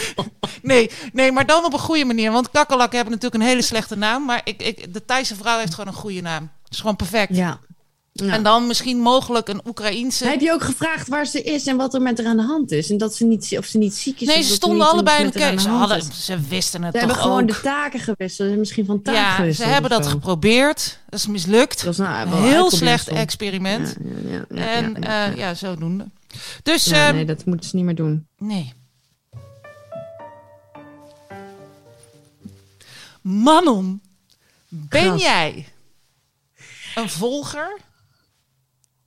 [0.63, 2.33] nee, nee, maar dan op een goede manier.
[2.33, 4.25] Want kakkerlakken hebben natuurlijk een hele slechte naam.
[4.25, 6.51] Maar ik, ik, de Thaise vrouw heeft gewoon een goede naam.
[6.63, 7.37] Het is gewoon perfect.
[7.37, 7.59] Ja.
[8.13, 8.33] Ja.
[8.33, 10.27] En dan misschien mogelijk een Oekraïense.
[10.27, 12.71] Heb je ook gevraagd waar ze is en wat er met haar aan de hand
[12.71, 12.91] is?
[12.91, 14.27] En dat ze niet, of ze niet ziek is?
[14.27, 15.53] nee, of ze dat stonden allebei in de keuken.
[15.53, 17.49] aan Ze, hadden, ze wisten het Ze toch hebben gewoon ook.
[17.49, 18.31] de taken gewisseld.
[18.33, 20.11] Ze hebben misschien van taak ja, ze hebben dat zo.
[20.11, 20.99] geprobeerd.
[21.09, 21.85] Dat is mislukt.
[21.85, 23.97] Dat is nou Een heel slecht experiment.
[24.05, 25.31] Ja, ja, ja, ja, en ja, ja.
[25.31, 26.05] eh, ja, zodoende.
[26.63, 28.27] Dus Ja, ehm, nee, dat moeten ze niet meer doen.
[28.39, 28.73] Nee.
[33.27, 34.01] Manon,
[34.69, 35.23] ben Gras.
[35.23, 35.67] jij
[36.95, 37.79] een volger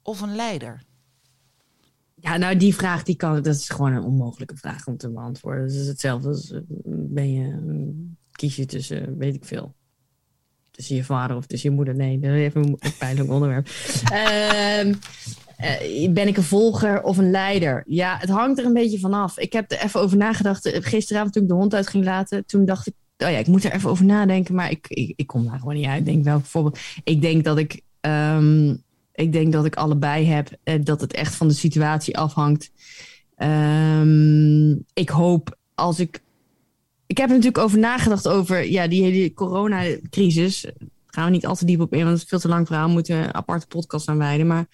[0.01, 0.83] of een leider?
[2.15, 5.67] Ja, nou, die vraag die kan, dat is gewoon een onmogelijke vraag om te beantwoorden.
[5.67, 9.75] Dat is hetzelfde als eh, ben je, eh, kies je tussen, eh, weet ik veel.
[10.71, 11.95] Tussen je vader of tussen je moeder.
[11.95, 13.67] Nee, dat is even een pijnlijk onderwerp.
[14.11, 14.93] Ehm,
[15.57, 17.83] eh, ben ik een volger of een leider?
[17.85, 19.37] Ja, het hangt er een beetje vanaf.
[19.37, 20.69] Ik heb er even over nagedacht.
[20.73, 22.93] Gisteravond toen ik de hond uit ging laten, toen dacht ik,
[23.23, 24.55] oh ja, ik moet er even over nadenken.
[24.55, 25.99] Maar ik, ik, ik kom daar gewoon niet uit.
[25.99, 26.79] Ik denk welk voorbeeld.
[27.03, 28.75] Ik denk dat ik, ehm,
[29.13, 30.49] ik denk dat ik allebei heb.
[30.63, 32.71] eh, dat het echt van de situatie afhangt.
[33.35, 36.21] Ehm, ik hoop als ik.
[37.05, 40.61] Ik heb er natuurlijk over nagedacht over ja, die hele coronacrisis.
[40.61, 40.73] Daar
[41.05, 42.89] gaan we niet al te diep op in, want het is veel te lang verhaal.
[42.89, 44.47] Moeten we een aparte podcast aan wijden.
[44.47, 44.65] Maar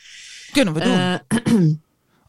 [0.51, 0.91] Kunnen we doen.
[0.93, 1.13] eh,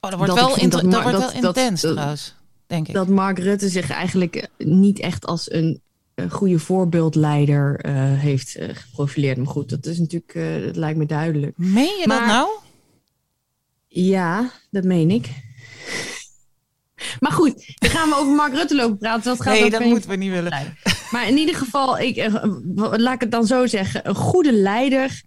[0.01, 2.35] oh, dat wordt dat wel, dat wordt wel intens dat- trouwens,
[2.67, 2.95] denk ik.
[2.95, 5.81] dat Mark Rutte zich eigenlijk eh, niet echt als een,
[6.17, 9.37] een goede voorbeeldleider eh, heeft eh, geprofileerd.
[9.37, 11.59] Maar goed, dat is natuurlijk, eh, dat lijkt me duidelijk.
[11.59, 12.49] Meen je dat maar- nou?
[13.87, 15.29] Ja, dat meen ik.
[17.21, 19.25] Maar goed, dan gaan we over Mark Rutte lopen praten.
[19.25, 20.77] Dat gaat Nee, dat moeten we niet willen.
[21.11, 22.31] Maar in ieder geval, ik,
[22.75, 24.09] laat ik het dan zo zeggen.
[24.09, 25.23] Een goede leider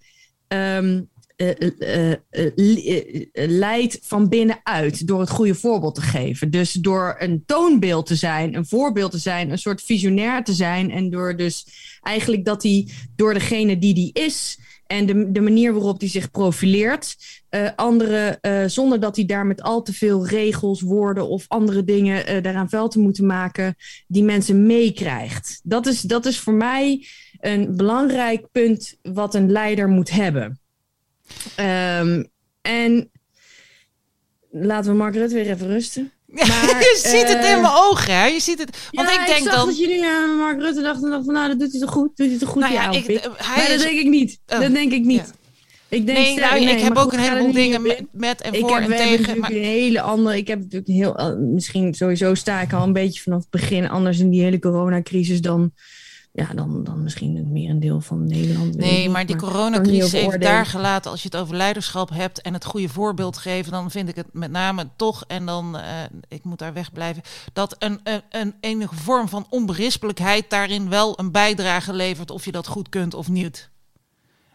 [0.48, 1.02] ehm,
[1.40, 6.52] eh, eh, eh, leidt van binnenuit door het goede voorbeeld te geven.
[6.52, 10.92] Dus door een toonbeeld te zijn, een voorbeeld te zijn, een soort visionair te zijn.
[10.92, 11.66] En door dus
[12.02, 16.32] eigenlijk dat hij door degene die die is en de, de manier waarop hij zich
[16.32, 17.16] profileert,
[17.50, 18.40] eh anderen,
[18.72, 22.88] zonder dat hij daar met al te veel regels, woorden of andere dingen daaraan vuil
[22.88, 23.76] te moeten maken,
[24.08, 25.60] die mensen meekrijgt.
[25.64, 27.06] Dat is, dat is voor mij
[27.40, 30.60] een belangrijk punt wat een leider moet hebben.
[31.55, 32.23] Ehm,
[32.61, 33.11] en
[34.51, 36.11] laten we Mark Rutte weer even rusten.
[36.25, 36.45] Maar,
[36.80, 38.25] je ziet het eh, in mijn ogen, hè?
[38.25, 38.88] Je ziet het.
[38.91, 39.65] Want ja, ik denk zag dan.
[39.67, 42.17] dat jullie aan Mark Rutte dachten, dachten van, nou, dat doet hij toch goed?
[42.17, 44.39] Doet hij toch goed, Nou ja, ik, eh, hij maar dat denk ik niet.
[44.47, 45.17] Oh, dat denk ik niet.
[45.17, 45.38] ja.
[45.89, 48.53] Ik denk Nee, nou, nee, ik heb ook goed, een heleboel dingen met, met en
[48.53, 49.09] Ik voor heb, en tegen.
[49.11, 50.38] natuurlijk Maar een hele andere.
[50.38, 51.17] Ik heb natuurlijk een heel.
[51.17, 54.59] eh, Misschien sowieso sta ik al een beetje vanaf het begin anders in die hele
[54.59, 55.71] coronacrisis dan.
[56.32, 58.77] Ja, dan, dan misschien het merendeel van Nederland.
[58.77, 60.39] Nee, maar die coronacrisis oordelen.
[60.39, 61.11] daar gelaten.
[61.11, 64.34] Als je het over leiderschap hebt en het goede voorbeeld geven, dan vind ik het
[64.34, 67.23] met name toch, en dan, eh, ik moet daar wegblijven,
[67.53, 72.51] dat een, een, een enige vorm van onberispelijkheid daarin wel een bijdrage levert, of je
[72.51, 73.69] dat goed kunt of niet.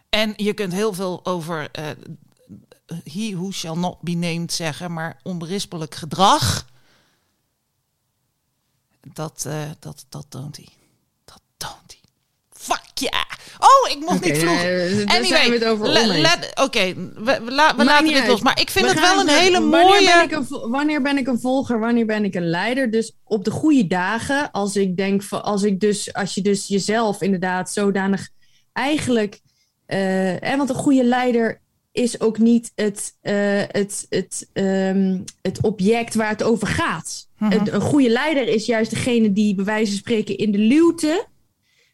[0.09, 1.89] En je kunt heel veel over eh
[3.03, 6.65] he who shall not be named zeggen, maar onberispelijk gedrag,
[9.13, 10.67] dat, eh, dat, dat toont hij.
[12.65, 13.25] Fuck ja!
[13.59, 14.61] Oh, ik mocht niet vroeg.
[14.63, 15.59] nee, daar Anyway,
[16.53, 18.27] Oké, we, we, la- we laten dit uit.
[18.27, 18.41] los.
[18.41, 20.05] Maar ik vind We het wel een hele wanneer mooie...
[20.05, 21.79] Ben ik een, vo- wanneer ben ik een volger?
[21.79, 22.91] Wanneer ben ik een leider?
[22.91, 26.67] Dus op de goede dagen, als ik denk van, als ik dus, als je dus
[26.67, 28.29] jezelf inderdaad zodanig
[28.73, 29.39] eigenlijk,
[29.85, 31.61] eh, want een goede leider
[31.91, 33.33] is ook niet het, eh,
[33.71, 37.27] het, het, ehm, het object waar het over gaat.
[37.37, 37.51] Mhm.
[37.51, 41.25] Het- een goede leider is juist degene die bij wijze van spreken in de luwte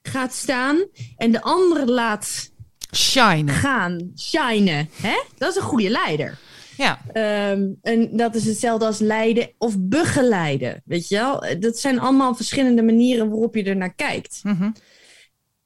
[0.01, 0.85] gaat staan
[1.17, 2.51] en de anderen laat
[2.95, 3.51] Shine.
[3.51, 4.89] gaan, shinen.
[5.01, 5.21] Hè?
[5.37, 6.37] Dat is een goede leider.
[6.77, 6.99] Ja.
[7.13, 10.81] Ehm, en dat is hetzelfde als leiden of begeleiden.
[10.85, 11.43] Weet je wel?
[11.59, 14.39] Dat zijn allemaal verschillende manieren waarop je er naar kijkt.
[14.43, 14.71] Mhm.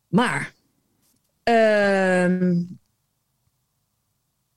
[0.07, 0.53] Maar
[1.43, 2.61] ehm,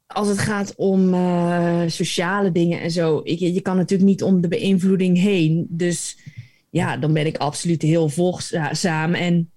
[0.06, 4.40] als het gaat om eh, sociale dingen en zo, ik, je kan natuurlijk niet om
[4.40, 5.66] de beïnvloeding heen.
[5.70, 6.18] Dus
[6.70, 9.50] ja, dan ben ik absoluut heel volgzaam en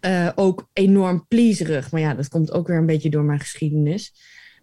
[0.00, 1.90] eh, ook enorm pleaserig.
[1.90, 4.12] Maar ja, dat komt ook weer een beetje door mijn geschiedenis.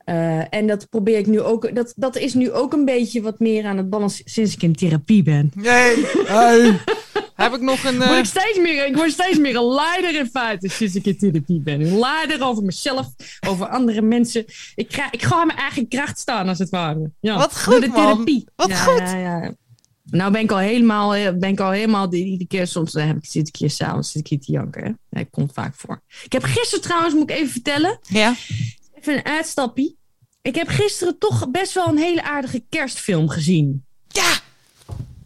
[0.05, 1.75] Eh, en dat probeer ik nu ook.
[1.75, 4.75] Dat, dat is nu ook een beetje wat meer aan het balanceren sinds ik in
[4.75, 5.51] therapie ben.
[5.55, 6.05] Nee.
[6.25, 6.79] Hey.
[7.35, 7.97] Heb ik nog een.
[7.97, 11.05] Word eh, ik, steeds meer, ik word steeds meer een leider in feite sinds ik
[11.05, 11.81] in therapie ben.
[11.81, 13.07] Een leider over mezelf,
[13.47, 14.45] over andere mensen.
[14.75, 17.11] Ik, ga, ik ga mijn eigen kracht staan als het ware.
[17.19, 17.95] Ja, Wat goed, door de man.
[17.95, 18.47] therapie.
[18.55, 18.99] Wat Ja, goed.
[18.99, 19.53] Ja, ja.
[20.09, 23.07] Nou ben ik al helemaal, eh, ben ik al helemaal die- iedere keer soms dan
[23.07, 24.83] heb ik, zit ik hier s'avonds zit ik hier te janken.
[24.83, 24.91] Hè?
[25.09, 26.01] Dat komt vaak voor.
[26.23, 28.35] Ik heb gisteren trouwens, moet ik even vertellen, Ja.
[28.93, 29.97] even een uitstappie.
[30.41, 33.85] Ik heb gisteren toch best wel een hele aardige kerstfilm gezien.
[34.07, 34.33] Ja.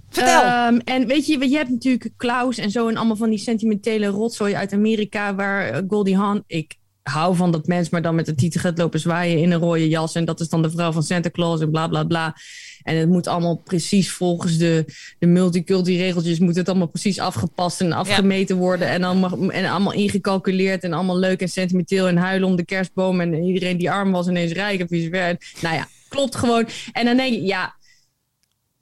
[0.09, 0.41] Vertel.
[0.41, 4.07] Ehm, en weet je, je hebt natuurlijk Klaus en zo en allemaal van die sentimentele
[4.07, 8.25] rotzooi uit Amerika waar eh, Goldie Hawn, ik hou van dat mens, maar dan met
[8.25, 10.91] de titel gaat lopen zwaaien in een rode jas en dat is dan de vrouw
[10.91, 12.35] van Santa Claus en bla bla bla.
[12.83, 14.85] En het moet allemaal precies volgens de,
[15.19, 20.83] de multiculti-regeltjes moet het allemaal precies afgepast en afgemeten worden en allemaal, en allemaal ingecalculeerd
[20.83, 24.27] en allemaal leuk en sentimenteel en huilen om de kerstboom en iedereen die arm was
[24.27, 25.37] ineens rijk en vice versa.
[25.61, 26.67] Nou ja, klopt gewoon.
[26.91, 27.77] En dan denk ik, ja,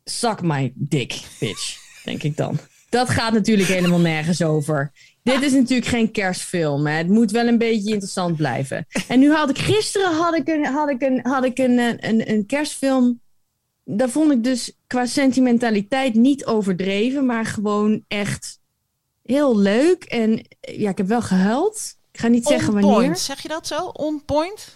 [0.10, 2.60] Suck my dick, bitch, denk ik dan.
[2.89, 4.91] Dat gaat natuurlijk helemaal nergens over.
[5.24, 6.88] Dit is natuurlijk geen kerstfilm.
[6.88, 6.93] Hè.
[6.93, 8.88] Het moet wel een beetje interessant blijven.
[9.08, 12.08] En nu had ik gisteren had ik een, had ik een, had ik een, een,
[12.08, 13.22] een, een kerstfilm.
[13.90, 18.60] Daar vond ik dus qua sentimentaliteit niet overdreven, maar gewoon echt
[19.24, 20.04] heel leuk.
[20.04, 21.96] En ja, ik heb wel gehuild.
[22.12, 23.00] Ik ga niet zeggen On wanneer.
[23.00, 23.20] point.
[23.20, 23.86] Zeg je dat zo?
[23.86, 24.76] On point?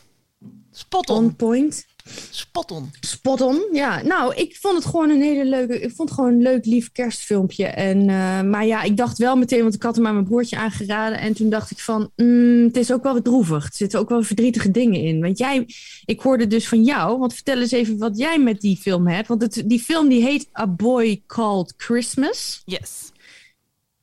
[0.72, 1.18] Spot on.
[1.18, 1.86] On point.
[2.30, 2.91] Spot on.
[2.99, 4.01] Spot on, ja.
[4.01, 5.80] Nou, ik vond het gewoon een hele leuke...
[5.80, 7.66] Ik vond het gewoon een leuk, lief kerstfilmpje.
[7.66, 9.62] En, eh, maar ja, ik dacht wel meteen...
[9.62, 11.20] Want ik had hem aan mijn broertje aangeraden.
[11.20, 12.12] En toen dacht ik van...
[12.16, 13.66] mm, het is ook wel wat droevig.
[13.66, 15.22] Er zitten ook wel verdrietige dingen in.
[15.22, 15.66] Want jij...
[16.05, 17.20] Ik hoorde dus van jou...
[17.20, 19.28] Want vertel eens even wat jij met die film hebt.
[19.28, 22.62] Want het, die film die heet A Boy Called Christmas.
[22.66, 23.11] Yes.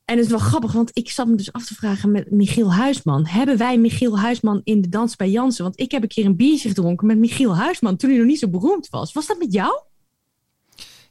[0.09, 2.73] En het is wel grappig, want ik zat me dus af te vragen met Michiel
[2.73, 3.27] Huisman.
[3.27, 5.65] Hebben wij Michiel Huisman in de dans bij Jansen?
[5.65, 8.39] Want ik heb een keer een biertje gedronken met Michiel Huisman toen hij nog niet
[8.39, 9.13] zo beroemd was.
[9.13, 9.81] Was dat met jou?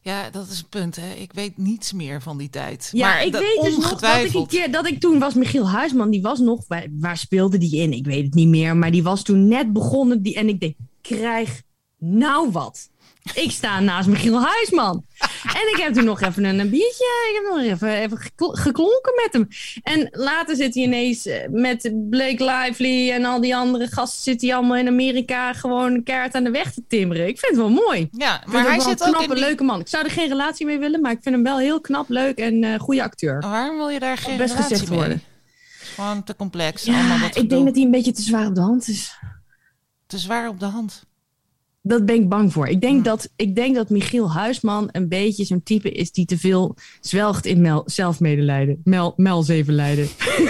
[0.02, 0.96] Ja, dat is een punt.
[0.96, 1.14] Hè.
[1.14, 2.90] Ik weet niets meer van die tijd.
[2.92, 5.70] Ja, maar ik weet dus nog dat ik, een keer, dat ik toen was Michiel
[5.70, 6.10] Huisman.
[6.10, 7.94] Die was nog, waar, waar speelde die in?
[7.94, 8.78] Ik weet het niet meer.
[8.78, 10.22] Maar die was toen net begonnen.
[10.22, 11.62] Die, en ik denk, krijg
[11.98, 12.90] nou wat.
[13.34, 15.06] Ik sta naast Michiel Huisman.
[15.44, 17.30] En ik heb toen nog even een, een biertje.
[17.30, 19.48] Ik heb nog even, even gekl- geklonken met hem.
[19.84, 24.24] En later zit hij ineens eh, met Blake Lively en al die andere gasten.
[24.24, 27.28] Zit hij allemaal in Amerika gewoon een kaart aan de weg te timmeren.
[27.28, 28.08] Ik vind het wel mooi.
[28.12, 29.40] Ja, maar hij zit een ook in die...
[29.40, 29.80] leuke man.
[29.80, 32.38] Ik zou er geen relatie mee willen, maar ik vind hem wel heel knap, leuk
[32.38, 33.40] en eh goede acteur.
[33.40, 35.00] Waarom wil je daar geen best relatie gezegd mee?
[35.00, 35.22] worden.
[35.82, 36.84] Is Gewoon te complex.
[36.84, 39.16] Ja, ik denk dat hij een beetje te zwaar op de hand is.
[40.08, 41.04] Te zwaar op de hand.
[41.88, 42.68] Dat ben ik bang voor.
[42.68, 46.38] Ik denk, dat, ik denk dat Michiel Huisman een beetje zo'n type is die te
[46.38, 48.82] veel zwelgt in mel, zelfmedelijden.
[48.84, 50.08] Mel, melzevenlijden.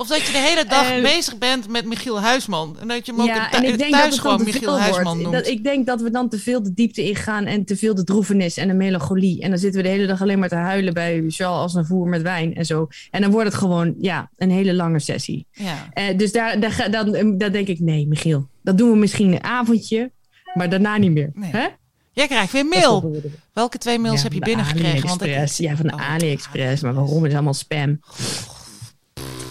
[0.00, 2.76] Of dat je de hele dag En- bezig bent met Michiel Huisman.
[2.80, 5.22] En dat je hem ook Ja, en ik denk thuis dat het gewoon Michiel Huisman
[5.22, 5.34] noemt.
[5.34, 8.04] Dat, ik denk dat we dan te veel de diepte ingaan en te veel de
[8.04, 9.40] droevenis en de melancholie.
[9.42, 11.86] En dan zitten we de hele dag alleen maar te huilen bij Charles als een
[11.86, 12.88] voer met wijn en zo.
[13.10, 15.46] En dan wordt het gewoon, ja, een hele lange sessie.
[15.52, 15.88] Ja.
[15.92, 19.44] Eh, dus daar, daar, dan, daar denk ik, nee, Michiel, dat doen we misschien een
[19.44, 20.10] avondje,
[20.54, 21.30] maar daarna niet meer.
[21.34, 21.50] Nee.
[21.50, 21.66] Hè?
[22.12, 23.22] Jij krijgt weer mail.
[23.52, 25.08] Welke twee mails Ja, heb je van de binnengekregen?
[25.08, 25.58] Want ik- AliExpress.
[25.58, 26.10] Ja, van de Oh.
[26.12, 26.82] AliExpress.
[26.82, 27.16] Maar waarom?
[27.22, 28.00] Het is allemaal spam.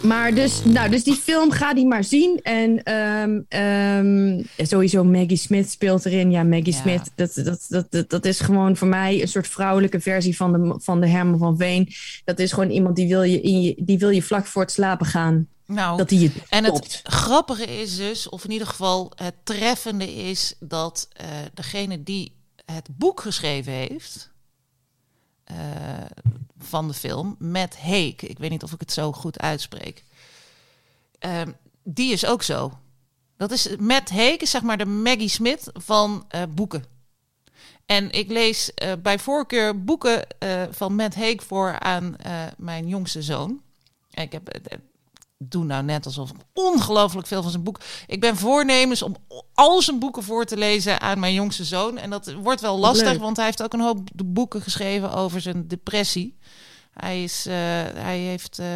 [0.03, 2.39] Maar dus, nou, dus die film, ga die maar zien.
[2.43, 6.31] En ehm, sowieso Maggie Smith speelt erin.
[6.31, 6.79] Ja, Maggie Ja.
[6.79, 10.51] Smith, dat, dat, dat, dat, dat is gewoon voor mij een soort vrouwelijke versie van
[10.53, 11.87] de, van de Herman van Veen.
[12.25, 14.71] Dat is gewoon iemand die wil je, in je, die wil je vlak voor het
[14.71, 15.47] slapen gaan.
[15.67, 20.53] Nou, Dat hij En het grappige is dus, of in ieder geval het treffende is,
[20.59, 24.31] dat eh, degene die het boek geschreven heeft
[25.43, 25.55] eh,
[26.57, 30.03] van de film, Matt Haig, ik weet niet of ik het zo goed uitspreek,
[31.19, 31.51] ehm,
[31.83, 32.77] die is ook zo.
[33.37, 36.83] Dat is Matt is zeg maar de Maggie Smith van eh, boeken.
[37.85, 40.27] En ik lees bij voorkeur boeken
[40.71, 42.15] van Matt Haig voor aan
[42.57, 43.61] mijn jongste zoon.
[44.11, 44.59] En Ik heb,
[45.37, 47.79] doe nou net alsof ik ongelooflijk veel van zijn boek.
[48.07, 49.15] Ik ben voornemens om
[49.53, 51.97] al zijn boeken voor te lezen aan mijn jongste zoon.
[51.97, 53.19] En dat wordt wel lastig, leuk.
[53.19, 56.37] want hij heeft ook een hoop boeken geschreven over zijn depressie.
[56.93, 57.53] Hij, is, eh,
[57.93, 58.67] hij heeft eh,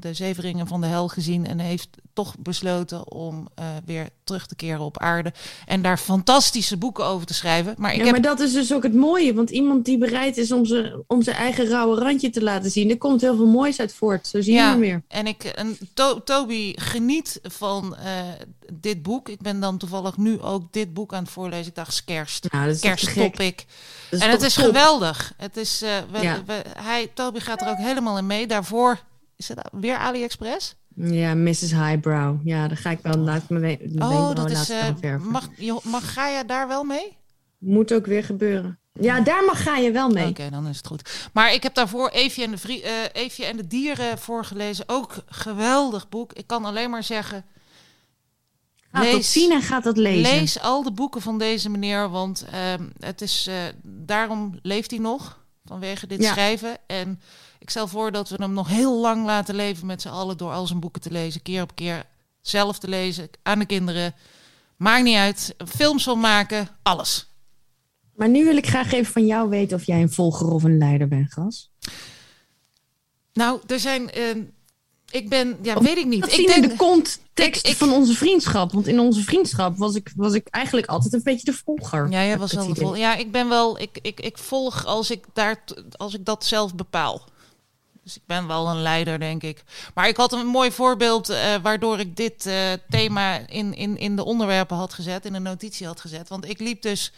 [0.00, 4.46] de Zeven Ringen van de Hel gezien en heeft toch besloten om eh, weer terug
[4.46, 5.32] te keren op aarde.
[5.66, 7.74] En daar fantastische boeken over te schrijven.
[7.78, 8.12] Maar, ik ja, heb...
[8.12, 9.34] maar dat is dus ook het mooie.
[9.34, 12.90] Want iemand die bereid is om zijn, om zijn eigen rauwe randje te laten zien.
[12.90, 14.26] Er komt heel veel moois uit voort.
[14.26, 14.68] Zo zie je Ja.
[14.68, 15.02] maar meer.
[15.08, 18.12] En ik, en To- Toby geniet van eh,
[18.72, 19.28] dit boek.
[19.28, 21.66] Ik ben dan toevallig nu ook dit boek aan het voorlezen.
[21.66, 22.46] Ik dacht, kerst.
[22.52, 22.78] Nou.
[22.78, 23.64] Kersttopic.
[24.10, 24.64] En het is top?
[24.64, 25.32] geweldig.
[25.36, 26.42] Het is, eh, we, Ja.
[26.46, 28.46] we- hij, Toby gaat er ook helemaal in mee.
[28.46, 28.98] Daarvoor
[29.50, 30.74] is het weer AliExpress.
[30.96, 31.60] Ja, Mrs.
[31.60, 32.40] Highbrow.
[32.44, 34.70] Ja, daar ga ik wel laat mijn we- mijn Oh, dat is.
[34.70, 37.16] eh, mag, je- mag Gaia daar wel mee?
[37.58, 38.78] Moet ook weer gebeuren.
[39.00, 40.28] Ja, daar mag ga je wel mee.
[40.28, 41.28] Oké, dan is het goed.
[41.32, 42.92] Maar ik heb daarvoor Eefje en, de vrie, eh,
[43.22, 44.84] Eefje en de Dieren voorgelezen.
[44.88, 46.32] Ook geweldig boek.
[46.32, 47.44] Ik kan alleen maar zeggen.
[48.92, 50.32] Gaat dat zien en gaat dat lezen.
[50.34, 55.00] Lees al de boeken van deze meneer, want ehm, het is, eh, daarom leeft hij
[55.00, 56.32] nog vanwege dit Ja.
[56.32, 56.76] schrijven.
[56.86, 57.20] En
[57.64, 60.52] ik stel voor dat we hem nog heel lang laten leven met z'n allen door
[60.52, 62.04] al zijn boeken te lezen, keer op keer
[62.40, 64.14] zelf te lezen, aan de kinderen.
[64.76, 67.28] Maakt niet uit, films van maken, alles.
[68.14, 70.78] Maar nu wil ik graag even van jou weten of jij een volger of een
[70.78, 71.70] leider bent, Gas.
[73.32, 74.40] Nou, er zijn, ehm,
[75.10, 76.20] ik ben, ja, Of weet ik niet.
[76.20, 78.72] Dat Ik zien in denk, de context ik- ik- van onze vriendschap.
[78.72, 82.10] Want in onze vriendschap was ik, was ik eigenlijk altijd een beetje de volger.
[82.10, 82.84] Ja, jij was ik wel de idee.
[82.84, 82.96] vol.
[82.96, 83.80] Ja, ik ben wel.
[83.80, 85.64] Ik, ik, ik volg als ik daar
[85.96, 87.24] als ik dat zelf bepaal.
[88.04, 89.64] Dus ik ben wel een leider, denk ik.
[89.94, 94.16] Maar ik had een mooi voorbeeld eh, waardoor ik dit eh, thema in, in, in
[94.16, 96.28] de onderwerpen had gezet, in een notitie had gezet.
[96.28, 97.12] Want ik liep dus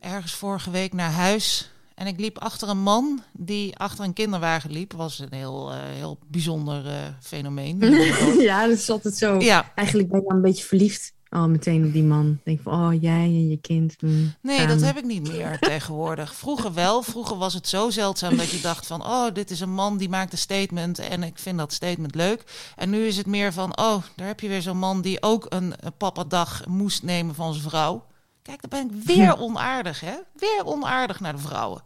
[0.00, 1.70] ergens vorige week naar huis.
[1.94, 4.92] En ik liep achter een man die achter een kinderwagen liep.
[4.92, 7.78] Was een heel, eh, heel bijzonder fenomeen.
[8.38, 9.40] ja, dat is altijd zo.
[9.40, 11.14] ja, Eigenlijk ben je een beetje verliefd.
[11.28, 12.38] Al meteen op die man.
[12.44, 14.02] Denk van, oh, jij en je kind.
[14.02, 14.78] mm, Nee, samen.
[14.78, 16.34] dat heb ik niet meer tegenwoordig.
[16.34, 17.02] Vroeger wel.
[17.02, 19.02] Vroeger was het zo zeldzaam dat je dacht van...
[19.02, 22.72] oh, dit is een man die maakt een statement en ik vind dat statement leuk.
[22.76, 23.78] En nu is het meer van...
[23.78, 27.52] oh, daar heb je weer zo'n man die ook een, een papadag moest nemen van
[27.52, 28.04] zijn vrouw.
[28.42, 30.14] Kijk, dan ben ik weer onaardig, hè?
[30.32, 31.82] Weer onaardig naar de vrouwen.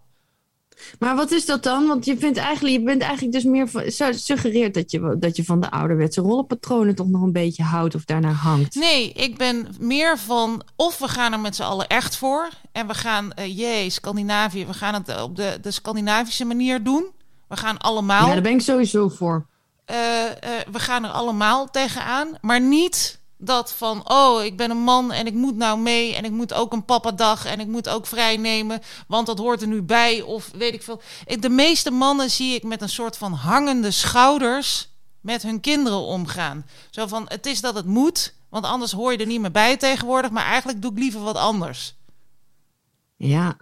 [0.98, 1.86] Maar wat is dat dan?
[1.86, 3.82] Want je, vindt eigenlijk, je bent eigenlijk dus meer van,
[4.14, 8.04] suggereert dat je, dat je van de ouderwetse rollenpatronen toch nog een beetje houdt of
[8.04, 8.74] daarnaar hangt.
[8.74, 10.62] Nee, ik ben meer van...
[10.76, 12.48] of we gaan er met z'n allen echt voor...
[12.72, 14.66] en we gaan, eh jee, Scandinavië...
[14.66, 17.06] we gaan het op de, de Scandinavische manier doen.
[17.48, 18.26] We gaan allemaal...
[18.26, 19.46] Ja, daar ben ik sowieso voor.
[19.84, 20.32] eh, eh,
[20.72, 22.28] we gaan er allemaal tegenaan.
[22.40, 26.24] Maar niet dat van, oh, ik ben een man en ik moet nou mee en
[26.24, 29.68] ik moet ook een papadag en ik moet ook vrij nemen, want dat hoort er
[29.68, 31.00] nu bij of weet ik veel.
[31.38, 34.88] De meeste mannen zie ik met een soort van hangende schouders
[35.20, 36.66] met hun kinderen omgaan.
[36.90, 39.76] Zo van, het is dat het moet, want anders hoor je er niet meer bij
[39.76, 41.94] tegenwoordig, maar eigenlijk doe ik liever wat anders.
[43.16, 43.56] Ja.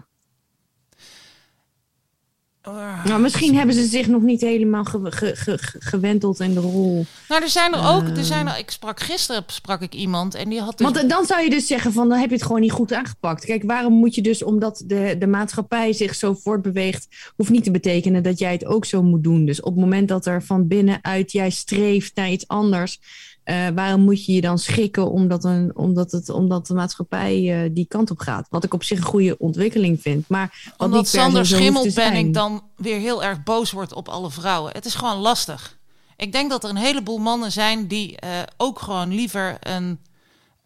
[2.69, 3.05] Ah.
[3.05, 6.61] Nou, misschien hebben ze zich nog niet helemaal ge- ge- ge- ge- gewenteld in de
[6.61, 7.07] rol.
[7.29, 8.23] Nou, er zijn er ook, er Eh.
[8.23, 11.43] zijn er, ik sprak gisteren sprak ik iemand en die had dus Want dan zou
[11.43, 13.45] je dus zeggen van, dan heb je het gewoon niet goed aangepakt.
[13.45, 17.07] Kijk, waarom moet je dus, omdat de, de maatschappij zich zo voortbeweegt,
[17.37, 19.45] hoeft niet te betekenen dat jij het ook zo moet doen.
[19.45, 23.01] Dus op het moment dat er van binnenuit jij streeft naar iets anders,
[23.49, 27.71] eh, waarom moet je je dan schikken omdat, een, omdat, het, omdat de maatschappij eh,
[27.73, 28.47] die kant op gaat?
[28.51, 30.29] Wat ik op zich een goede ontwikkeling vind.
[30.29, 34.31] Maar wat Omdat Sander Schimmel ben ik dan weer heel erg boos word op alle
[34.31, 34.73] vrouwen.
[34.73, 35.79] Het is gewoon lastig.
[36.17, 39.99] Ik denk dat er een heleboel mannen zijn die eh, ook gewoon liever een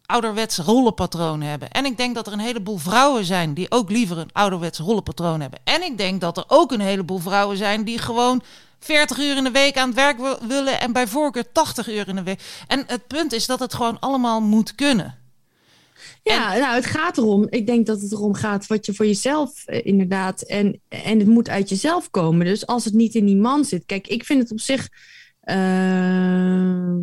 [0.05, 1.69] ouderwets rollenpatroon hebben.
[1.69, 5.41] En ik denk dat er een heleboel vrouwen zijn die ook liever een ouderwets rollenpatroon
[5.41, 5.59] hebben.
[5.63, 8.41] En ik denk dat er ook een heleboel vrouwen zijn die gewoon
[8.83, 12.07] 40 uur in de week aan het werk wil- willen en bij voorkeur 80 uur
[12.07, 12.63] in de week.
[12.67, 15.17] En het punt is dat het gewoon allemaal moet kunnen.
[16.23, 17.47] Ja, nou, het gaat erom.
[17.49, 20.41] Ik denk dat het erom gaat wat je voor jezelf eh, inderdaad.
[20.41, 22.45] En, en het moet uit jezelf komen.
[22.45, 23.85] Dus als het niet in die man zit.
[23.85, 24.89] Kijk, ik vind het op zich.
[25.41, 26.95] eh,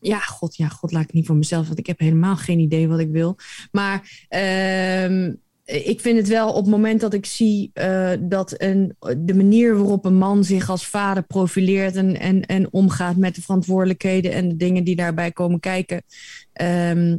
[0.00, 1.66] ja, god, ja, god, laat ik niet voor mezelf.
[1.66, 3.36] Want ik heb helemaal geen idee wat ik wil.
[3.72, 4.26] Maar.
[4.28, 5.32] ehm,
[5.66, 9.76] ik vind het wel op het moment dat ik zie eh, dat een, de manier
[9.76, 14.48] waarop een man zich als vader profileert en, en, en omgaat met de verantwoordelijkheden en
[14.48, 16.02] de dingen die daarbij komen kijken,
[16.56, 17.16] Ehm,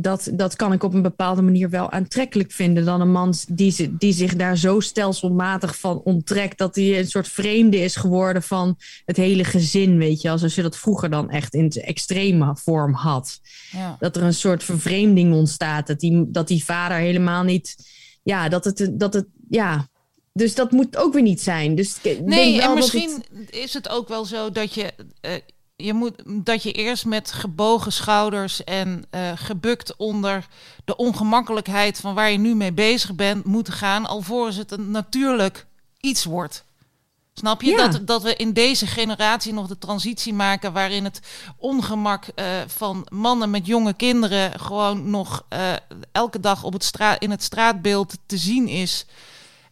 [0.00, 3.96] dat, dat kan ik op een bepaalde manier wel aantrekkelijk vinden dan een man die,
[3.98, 8.76] die zich daar zo stelselmatig van onttrekt dat hij een soort vreemde is geworden van
[9.04, 13.40] het hele gezin, weet je, als je dat vroeger dan echt in extreme vorm had.
[13.70, 13.96] Ja.
[14.00, 17.76] Dat er een soort vervreemding ontstaat, dat die, dat die vader helemaal niet,
[18.22, 19.88] ja, dat het, dat het, ja.
[20.32, 21.74] Dus dat moet ook weer niet zijn.
[21.74, 25.32] Dus Nee, en misschien het- is het ook wel zo dat je, eh,
[25.76, 30.46] je moet, dat je eerst met gebogen schouders en eh, gebukt onder
[30.84, 35.66] de ongemakkelijkheid van waar je nu mee bezig bent moet gaan, alvorens het een natuurlijk
[36.00, 36.64] iets wordt.
[37.34, 37.70] Snap je?
[37.70, 37.88] Ja.
[37.88, 41.20] Dat, dat we in deze generatie nog de transitie maken waarin het
[41.56, 45.72] ongemak eh, van mannen met jonge kinderen gewoon nog eh,
[46.12, 49.06] elke dag op het straat, in het straatbeeld te zien is.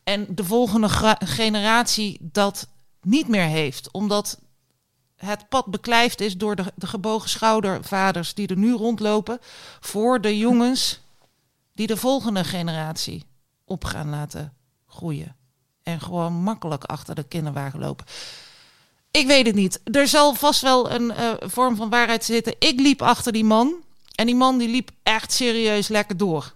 [0.05, 0.89] En de volgende
[1.19, 2.67] generatie dat
[3.03, 3.91] niet meer heeft.
[3.91, 4.39] Omdat
[5.25, 9.39] het pad beklijft is door de, de gebogen schoudervaders die er nu rondlopen.
[9.81, 11.01] Voor de jongens
[11.75, 13.25] die de volgende generatie
[13.65, 14.53] op gaan laten
[14.87, 15.37] groeien.
[15.83, 18.07] En gewoon makkelijk achter de kinderwagen lopen.
[19.11, 19.81] Ik weet het niet.
[19.85, 22.55] Er zal vast wel een eh, vorm van waarheid zitten.
[22.59, 23.75] Ik liep achter die man.
[24.15, 26.53] En die man die liep echt serieus lekker door.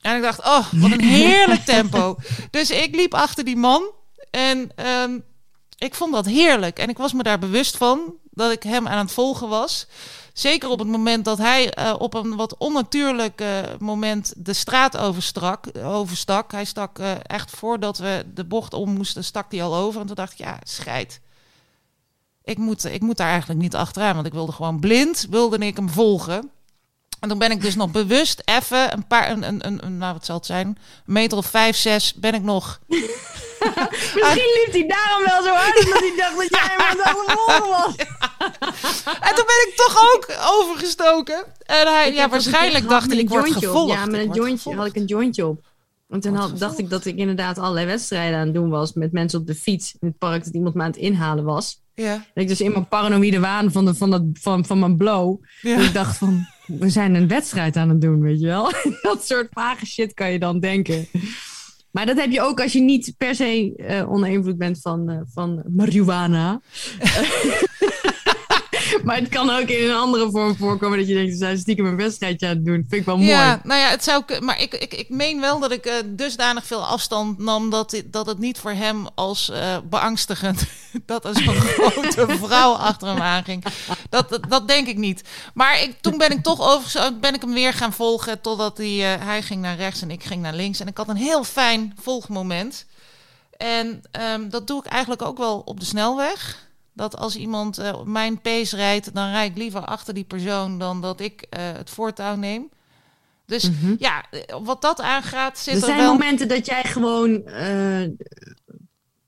[0.00, 2.16] En ik dacht, oh, wat een heerlijk tempo.
[2.50, 3.90] Dus ik liep achter die man.
[4.30, 5.18] En ehm,
[5.78, 6.78] ik vond dat heerlijk.
[6.78, 9.86] En ik was me daar bewust van dat ik hem aan het volgen was.
[10.32, 14.96] Zeker op het moment dat hij eh, op een wat onnatuurlijk eh, moment de straat
[14.96, 16.52] overstrak, overstak.
[16.52, 20.00] Hij stak eh, echt voordat we de bocht om moesten, stak hij al over.
[20.00, 21.20] En toen dacht ik, ja, scheid.
[22.44, 25.76] Ik moet, ik moet daar eigenlijk niet achteraan, want ik wilde gewoon blind, wilde ik
[25.76, 26.50] hem volgen.
[27.20, 30.24] En toen ben ik dus nog bewust even een paar, een, een, een, nou wat
[30.24, 32.80] zal het zijn, een meter of vijf, zes, ben ik nog
[34.14, 37.16] Misschien liep hij daarom wel zo hard, omdat hij dacht dat jij hem aan het
[37.16, 37.94] overrollen was.
[39.28, 41.44] En toen ben ik toch ook overgestoken.
[41.62, 43.52] En hij, Ik ja, waarschijnlijk dacht ik, word op.
[43.62, 43.92] gevolgd.
[43.92, 45.60] Ja, met een jointje had ik een jointje op.
[46.08, 49.12] En toen had, dacht ik dat ik inderdaad allerlei wedstrijden aan het doen was met
[49.12, 51.80] mensen op de fiets in het park dat iemand me aan het inhalen was.
[51.94, 54.96] Ja, Dat ik dus in mijn paranoïde waan van, de, van, dat, van, van mijn
[54.96, 55.36] blow.
[55.60, 55.78] ja.
[55.78, 58.72] Ik dacht van, we zijn een wedstrijd aan het doen, weet je wel.
[59.02, 61.08] dat soort vage shit kan je dan denken.
[61.96, 65.08] Maar dat heb je ook als je niet per se eh onder invloed bent van,
[65.08, 66.60] eh, van marihuana.
[69.04, 71.86] maar het kan ook in een andere vorm voorkomen dat je denkt, ze zijn stiekem
[71.86, 72.74] een wedstrijdje aan het doen.
[72.88, 73.28] Vind ik wel mooi.
[73.28, 76.66] Ja, nou ja, het zou Maar ik, ik, ik meen wel dat ik eh, dusdanig
[76.66, 80.64] veel afstand nam dat, dat het niet voor hem als eh, beangstigend
[81.06, 83.64] dat er zo'n grote vrouw achter hem aanging.
[84.10, 85.22] Dat, dat, dat denk ik niet.
[85.54, 89.14] Maar ik, toen ben ik toch over, ben ik hem weer gaan volgen totdat hij,
[89.14, 90.80] eh, hij ging naar rechts en ik ging naar links.
[90.80, 92.86] En ik had een heel fijn volgmoment.
[93.56, 96.65] En ehm, dat doe ik eigenlijk ook wel op de snelweg.
[96.96, 100.78] Dat als iemand eh, op mijn pace rijdt, dan rijd ik liever achter die persoon
[100.78, 102.68] dan dat ik eh, het voortouw neem.
[103.46, 103.94] Dus Mhm.
[103.98, 106.12] ja, eh, wat dat aangaat, zit Er er, zijn wel...
[106.12, 108.08] momenten dat jij gewoon eh,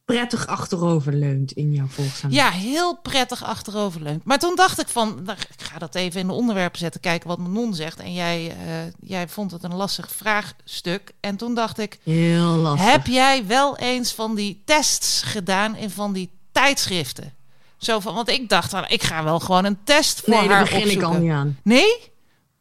[0.04, 2.42] prettig achterover leunt in jouw volgzaamheid.
[2.42, 4.24] Ja, heel prettig achteroverleunt.
[4.24, 7.28] Maar toen dacht ik van, nou, ik ga dat even in de onderwerpen zetten, kijken
[7.28, 7.98] wat Manon zegt.
[7.98, 11.12] En jij, eh, jij vond het een lastig vraagstuk.
[11.20, 12.90] En toen dacht ik, Heel lastig.
[12.90, 17.32] heb jij wel eens van die tests gedaan in van die tijdschriften?
[17.78, 20.56] Zo van, want ik dacht, van, ik ga wel gewoon een test voor nee, daar
[20.56, 21.58] haar begin ik al niet aan.
[21.62, 22.10] Nee?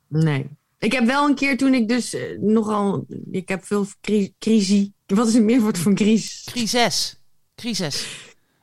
[0.07, 0.45] Nee.
[0.79, 3.05] Ik heb wel een keer toen ik dus eh, nogal...
[3.31, 4.89] Ik heb veel cri crisis...
[5.05, 6.43] Wat is het meerwoord van crisis?
[6.51, 7.15] Crisis.
[7.55, 8.07] Crisis.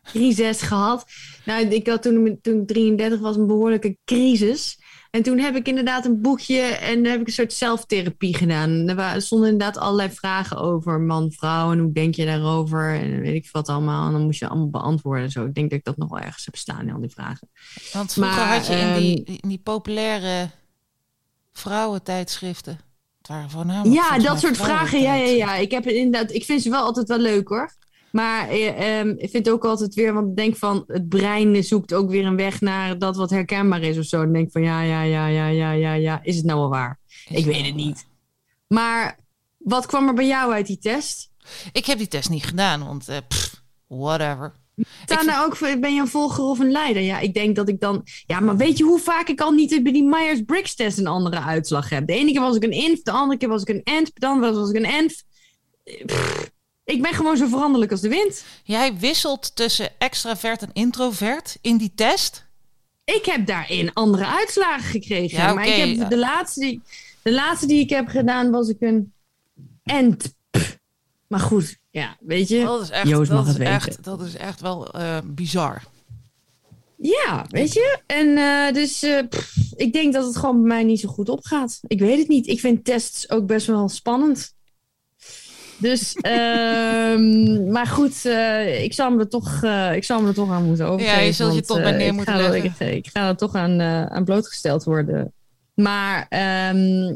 [0.02, 1.04] Crisis gehad.
[1.44, 4.78] Nou, ik had toen, toen ik 33 was een behoorlijke crisis.
[5.14, 8.88] En toen heb ik inderdaad een boekje en heb ik een soort zelftherapie gedaan.
[8.88, 13.34] Er stonden inderdaad allerlei vragen over man, vrouw en hoe denk je daarover en weet
[13.34, 14.06] ik wat allemaal.
[14.06, 15.24] En dan moest je allemaal beantwoorden.
[15.24, 15.44] en Zo.
[15.44, 17.48] Ik denk dat ik dat nog wel ergens heb staan, al die vragen.
[17.92, 20.50] Want vroeger Maar, had je in ehm, die, in die populaire
[21.52, 22.80] vrouwentijdschriften.
[23.18, 25.00] Het waren voornamelijk Ja, dat soort vragen.
[25.00, 25.54] Ja, ja, ja.
[25.54, 27.72] Ik, heb inderdaad, ik vind ze wel altijd wel leuk hoor.
[28.14, 31.64] Maar eh, ehm, ik vind het ook altijd weer, want ik denk van het brein
[31.64, 34.22] zoekt ook weer een weg naar dat wat herkenbaar is of zo.
[34.22, 36.20] En denk van ja, ja, ja, ja, ja, ja, ja.
[36.22, 36.98] Is het nou wel waar?
[37.28, 38.06] Is ik weet wel het niet.
[38.66, 39.18] Maar
[39.58, 41.30] wat kwam er bij jou uit die test?
[41.72, 44.52] Ik heb die test niet gedaan, want eh, pff, whatever.
[45.04, 47.02] Staan vind- daar ook, ben je een volger of een leider?
[47.02, 48.02] Ja, ik denk dat ik dan...
[48.26, 51.40] Ja, maar weet je hoe vaak ik al niet bij die Myers-Briggs test een andere
[51.40, 52.06] uitslag heb?
[52.06, 54.54] De ene keer was ik een inf, de andere keer was ik een de andere
[54.54, 55.22] was ik een enf.
[56.06, 56.52] Pff,
[56.84, 58.44] Ik ben gewoon zo veranderlijk als de wind.
[58.62, 62.46] Jij wisselt tussen extravert en introvert in die test.
[63.04, 65.38] Ik heb daarin andere uitslagen gekregen.
[65.38, 66.82] Ja, Maar oké, ik heb de, laatste die,
[67.22, 69.12] de laatste die ik heb gedaan was ik een
[69.84, 70.34] ent.
[71.26, 72.64] Maar goed, ja, weet je.
[72.64, 73.74] Dat is echt, Joost mag dat is het weten.
[73.74, 75.82] echt, dat is echt wel eh, bizar.
[76.96, 77.98] Ja, weet je.
[78.06, 81.28] En eh, dus eh, pff, ik denk dat het gewoon bij mij niet zo goed
[81.28, 81.80] opgaat.
[81.86, 82.46] Ik weet het niet.
[82.46, 84.53] Ik vind tests ook best wel spannend.
[85.76, 90.34] Dus, ehm, maar goed, eh, ik, zal me er toch, eh, ik zal me er
[90.34, 91.18] toch aan moeten overgeven.
[91.18, 92.86] Ja, je zult je want, toch bij eh, neer moeten leggen.
[92.88, 95.32] Ik, ik ga er toch aan, aan blootgesteld worden.
[95.74, 97.14] Maar, ehm,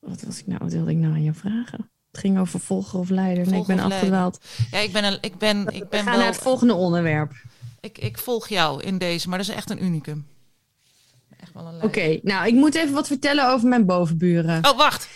[0.00, 0.58] wat was ik nou?
[0.62, 1.90] Wat wilde ik nou aan jou vragen?
[2.10, 3.48] Het ging over volger of leider.
[3.48, 4.38] Nee, ik ben afgedwaald.
[4.70, 6.18] Ja, ik ben, een, ik ben, ik We ben gaan wel.
[6.18, 7.32] naar het volgende onderwerp.
[7.80, 10.26] Ik, ik volg jou in deze, maar dat is echt een unicum.
[11.40, 14.66] Echt wel een Oké, nou, ik moet even wat vertellen over mijn bovenburen.
[14.66, 15.08] Oh, wacht.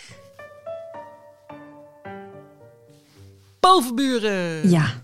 [3.73, 4.69] Bovenburen.
[4.69, 5.03] Ja.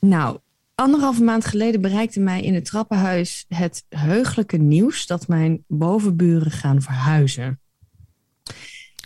[0.00, 0.38] Nou,
[0.74, 6.82] anderhalve maand geleden bereikte mij in het trappenhuis het heugelijke nieuws dat mijn bovenburen gaan
[6.82, 7.60] verhuizen.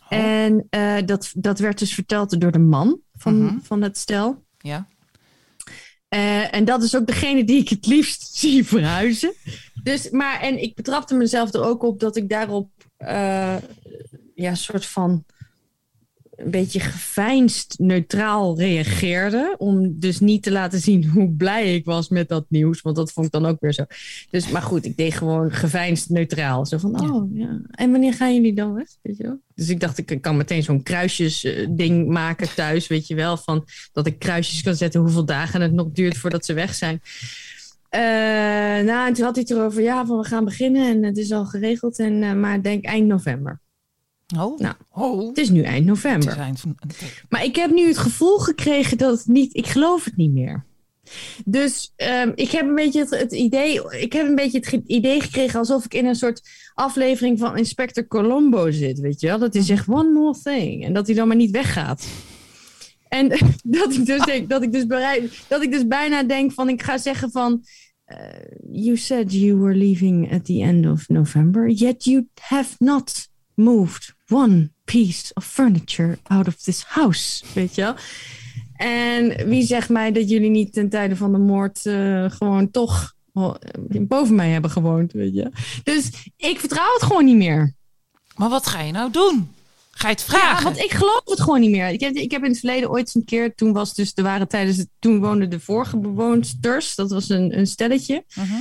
[0.09, 0.19] Oh.
[0.19, 3.59] En eh, dat, dat werd dus verteld door de man van, Mhm.
[3.63, 4.45] van het stel.
[4.59, 4.89] Ja.
[6.09, 9.33] Eh, en dat is ook degene die ik het liefst zie verhuizen.
[9.83, 13.57] Dus, maar, en ik betrapte mezelf er ook op dat ik daarop eh,
[14.35, 15.25] ja, soort van
[16.45, 19.55] een beetje geveinsd neutraal reageerde.
[19.59, 22.81] Om dus niet te laten zien hoe blij ik was met dat nieuws.
[22.81, 23.85] Want dat vond ik dan ook weer zo.
[24.31, 26.67] Dus, maar goed, ik deed gewoon geveinsd neutraal.
[26.67, 27.15] Zo van, Ja.
[27.15, 27.61] oh ja.
[27.71, 28.89] En wanneer gaan jullie dan weg?
[29.03, 29.41] Weet je wel?
[29.55, 32.87] Dus ik dacht, ik kan meteen zo'n kruisjes ding maken thuis.
[32.87, 36.45] Weet je wel, van dat ik kruisjes kan zetten hoeveel dagen het nog duurt voordat
[36.45, 37.01] ze weg zijn.
[37.89, 38.01] Eh,
[38.87, 41.33] nou, en toen had hij het erover, ja, van we gaan beginnen en het is
[41.33, 41.99] al geregeld.
[41.99, 43.61] En, eh, maar denk eind november.
[44.39, 44.59] Oh.
[44.59, 44.75] Nou.
[44.93, 45.29] oh.
[45.29, 46.55] Het is nu eind november.
[46.57, 46.77] van-
[47.29, 50.65] Maar ik heb nu het gevoel gekregen dat het niet, ik geloof het niet meer.
[51.45, 55.21] Dus ehm, ik heb een beetje het, het idee, ik heb een beetje het idee
[55.21, 59.39] gekregen alsof ik in een soort aflevering van Inspector Colombo zit, weet je wel?
[59.39, 62.07] Dat hij zegt one more thing en dat hij dan maar niet weggaat.
[63.09, 63.29] En
[63.63, 66.83] dat ik dus denk, dat ik dus bereid, dat ik dus bijna denk van, ik
[66.83, 67.65] ga zeggen van,
[68.05, 68.17] eh,
[68.73, 74.15] you said you were leaving at the end of November, yet you have not moved
[74.31, 77.95] one piece of furniture out of this house, weet je wel?
[78.77, 83.15] En wie zegt mij dat jullie niet ten tijde van de moord eh, gewoon toch
[83.33, 83.55] oh,
[83.89, 85.51] eh, boven mij hebben gewoond, weet je?
[85.83, 87.75] Dus ik vertrouw het gewoon niet meer.
[88.37, 89.51] Maar wat ga je nou doen?
[89.91, 90.57] Ga je het vragen?
[90.57, 91.89] Ja, want ik geloof het gewoon niet meer.
[91.89, 94.49] Ik heb, ik heb in het verleden ooit een keer, toen was dus, er waren
[94.49, 98.25] tijdens het, toen woonden de vorige bewoonsters, dat was een, een stelletje.
[98.35, 98.55] Mhm.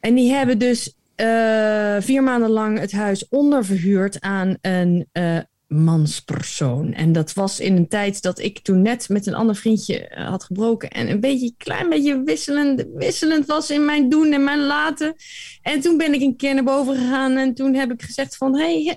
[0.00, 6.92] En die hebben dus eh, vier maanden lang het huis onderverhuurd aan een eh, manspersoon.
[6.92, 10.28] En dat was in een tijd dat ik toen net met een ander vriendje eh,
[10.28, 10.90] had gebroken.
[10.90, 15.14] En een beetje, klein beetje wisselend, wisselend was in mijn doen en mijn laten.
[15.62, 17.36] En toen ben ik een keer naar boven gegaan.
[17.36, 18.96] En toen heb ik gezegd van, hey,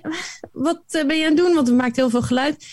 [0.52, 1.54] wat ben je aan het doen?
[1.54, 2.66] Want we maakten heel veel geluid.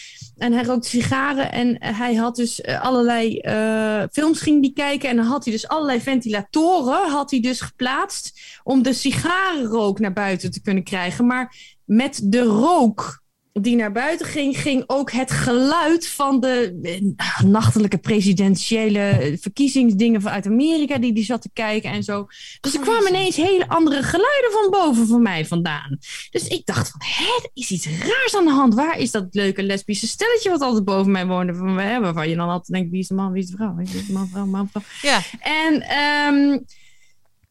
[0.44, 5.10] En hij rookte sigaren en hij had dus eh, allerlei eh, films ging die kijken.
[5.10, 10.14] En dan had hij dus allerlei ventilatoren had hij dus geplaatst om de sigarenrook naar
[10.14, 11.26] buiten te kunnen krijgen.
[11.26, 13.22] Maar met de rook
[13.62, 20.45] die naar buiten ging, ging ook het geluid van de eh, nachtelijke presidentiële verkiezingsdingen vanuit
[20.45, 22.28] Amerika die die zat te kijken en zo.
[22.62, 25.97] Dus er kwamen ineens hele andere geluiden van boven van mij vandaan.
[26.32, 28.74] Dus ik dacht van, hè, er is iets raars aan de hand.
[28.74, 31.56] Waar is dat leuke lesbische stelletje wat altijd boven mij woonde?
[31.56, 33.76] Van, hè, waarvan je dan altijd denkt, wie is de man, wie is de vrouw?
[33.76, 34.84] Wie is de man, vrouw, man, vrouw?
[35.01, 35.22] Ja.
[35.39, 36.58] En ehm,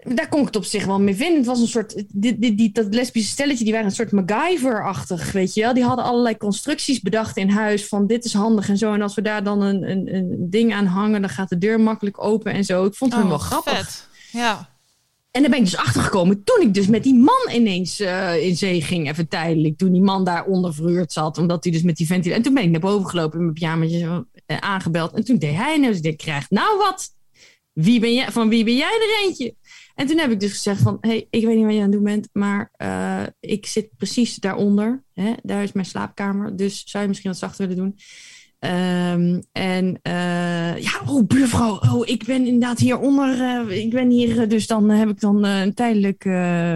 [0.05, 1.36] daar kon ik het op zich wel mee vinden.
[1.36, 5.32] Het was een soort, die, die, die, dat lesbische stelletje, die waren een soort MacGyver-achtig,
[5.32, 5.74] weet je wel.
[5.74, 8.92] Die hadden allerlei constructies bedacht in huis van dit is handig en zo.
[8.92, 11.80] En als we daar dan een, een, een ding aan hangen, dan gaat de deur
[11.80, 12.84] makkelijk open en zo.
[12.84, 13.76] Ik vond het Oh, wel grappig.
[13.76, 14.09] vet.
[14.32, 14.70] Ja.
[15.30, 18.46] En daar ben ik dus achter gekomen toen ik dus met die man ineens eh,
[18.46, 19.78] in zee ging, even tijdelijk.
[19.78, 22.36] Toen die man daar onderverhuurd zat, omdat hij dus met die ventilator...
[22.36, 25.12] En toen ben ik naar boven gelopen in mijn pyjamaatje eh, aangebeld.
[25.12, 27.11] En toen deed hij en dus ik krijg nou wat?
[27.72, 29.55] Wie ben jij, van wie ben jij er eentje?
[29.95, 31.93] En toen heb ik dus gezegd van, hey, ik weet niet wat je aan het
[31.93, 35.03] doen bent, maar eh, ik zit precies daaronder.
[35.14, 35.32] Hè?
[35.43, 37.99] Daar is mijn slaapkamer, dus zou je misschien wat zachter willen doen?
[38.59, 43.40] Ehm, en eh, ja, oh buurvrouw, oh, ik ben inderdaad hieronder.
[43.40, 46.22] eh ik ben hier, dus dan heb ik dan tijdelijk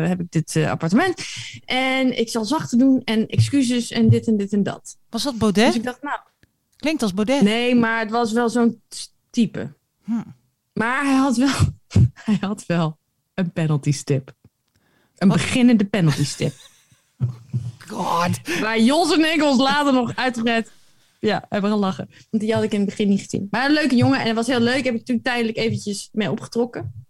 [0.08, 1.22] heb ik dit appartement.
[1.64, 4.96] En ik zal zachter doen en excuses en dit en dit en dat.
[5.10, 5.66] Was dat Baudet?
[5.66, 6.18] Dus ik dacht, nou,
[6.76, 7.42] Klinkt als Baudet.
[7.42, 8.82] nee, maar het was wel zo'n
[9.30, 9.72] type.
[10.04, 10.12] Hm.
[10.72, 11.54] Maar hij had wel,
[12.24, 12.98] hij had wel
[13.36, 14.34] een penalty stip.
[15.16, 15.36] Een Wat?
[15.36, 16.52] beginnende penalty stip.
[17.88, 18.60] God.
[18.60, 20.70] Waar Jos en ik ons later nog uitgebreid
[21.20, 22.08] ja, hebben gelachen.
[22.30, 23.46] Want die had ik in het begin niet gezien.
[23.50, 24.84] Maar een leuke jongen en het was heel leuk.
[24.84, 27.06] Heb ik toen tijdelijk eventjes mee opgetrokken.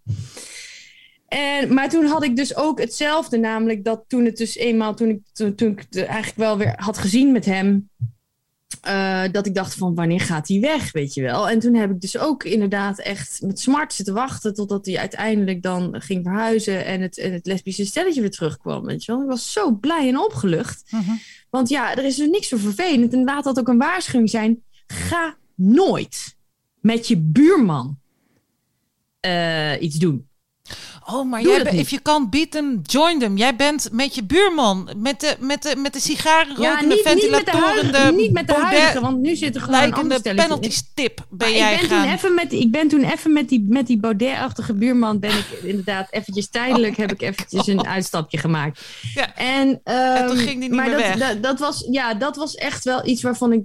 [1.27, 3.37] En, maar toen had ik dus ook hetzelfde.
[3.37, 6.73] Namelijk dat toen het dus eenmaal, toen ik, toen, toen ik het eigenlijk wel weer
[6.75, 7.89] had gezien met hem.
[8.87, 11.49] Eh, dat ik dacht van wanneer gaat hij weg, weet je wel.
[11.49, 14.53] En toen heb ik dus ook inderdaad echt met smart zitten wachten...
[14.53, 16.85] totdat hij uiteindelijk dan ging verhuizen...
[16.85, 19.21] en het, en het lesbische stelletje weer terugkwam, weet je wel.
[19.21, 20.83] Ik was zo blij en opgelucht.
[20.89, 21.11] Mhm.
[21.49, 23.13] Want ja, er is dus niks zo vervelend.
[23.13, 24.63] En laat dat ook een waarschuwing zijn.
[24.87, 26.35] Ga nooit
[26.79, 27.99] met je buurman
[29.19, 30.26] eh, iets doen.
[31.11, 33.37] Oh, maar jij if you can't beat them, join them.
[33.37, 37.05] Jij bent met je buurman, met de, met de, met de sigaren Ja, rokende niet,
[37.05, 40.21] niet met de ventilatoren, huidige, niet met de huidige, want nu zit er gewoon een
[40.35, 42.03] penalty stip ben jij ik ben gaan.
[42.03, 45.45] toen even met, ik ben toen even met die, met die Baudet-achtige buurman ben ik
[45.63, 48.81] inderdaad eventjes tijdelijk Oh heb ik eventjes een uitstapje gemaakt.
[49.13, 49.35] Ja.
[49.35, 51.29] En, En toen ehm, ging die niet maar meer dat, weg.
[51.29, 53.63] Dat, dat was, ja, dat was echt wel iets waarvan ik,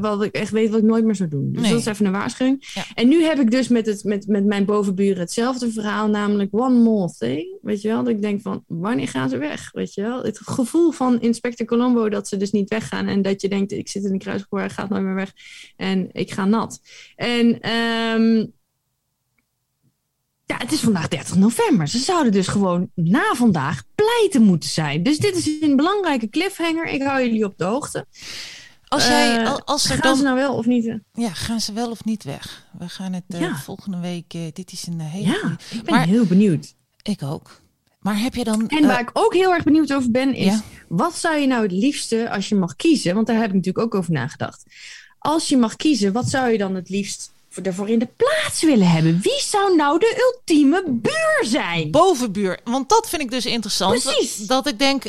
[0.00, 1.52] wat ik echt weet wat ik nooit meer zou doen.
[1.52, 1.70] Dus Nee.
[1.70, 2.70] dat is even een waarschuwing.
[2.74, 2.84] Ja.
[2.94, 6.82] En nu heb ik dus met, het, met, met mijn bovenburen hetzelfde verhaal, namelijk one
[7.18, 7.58] thing.
[7.62, 9.70] Weet je wel, dat ik denk van, wanneer gaan ze weg?
[9.72, 13.40] Weet je wel, het gevoel van Inspector Colombo dat ze dus niet weggaan en dat
[13.40, 15.32] je denkt, ik zit in de kruispoor, hij gaat nooit meer weg
[15.76, 16.80] en ik ga nat.
[17.16, 18.46] En ehm,
[20.44, 21.88] ja, het is vandaag 30 november.
[21.88, 25.02] Ze zouden dus gewoon na vandaag pleiten moeten zijn.
[25.02, 26.86] Dus dit is een belangrijke cliffhanger.
[26.86, 28.06] Ik hou jullie op de hoogte.
[28.94, 30.16] Als, jij, Eh, al- als er Gaan dan...
[30.16, 30.86] ze nou wel of niet?
[30.86, 30.94] eh?
[31.12, 32.64] Ja, gaan ze wel of niet weg?
[32.78, 33.56] We gaan het eh, Ja.
[33.56, 34.30] volgende week...
[34.52, 36.74] dit is een hele Ja, goeie- ik ben Maar- heel benieuwd.
[37.02, 37.60] Ik ook.
[38.00, 38.68] Maar heb je dan...
[38.68, 40.62] En waar ik ook heel erg benieuwd over ben, is Ja.
[40.88, 43.14] wat zou je nou het liefste als je mag kiezen?
[43.14, 44.62] Want daar heb ik natuurlijk ook over nagedacht.
[45.18, 48.62] Als je mag kiezen, wat zou je dan het liefst voor- ervoor in de plaats
[48.62, 49.20] willen hebben?
[49.22, 51.90] Wie zou nou de ultieme buur zijn?
[51.90, 52.58] bovenbuur.
[52.64, 54.02] Want dat vind ik dus interessant.
[54.02, 54.36] Precies.
[54.36, 55.04] Dat, dat ik denk,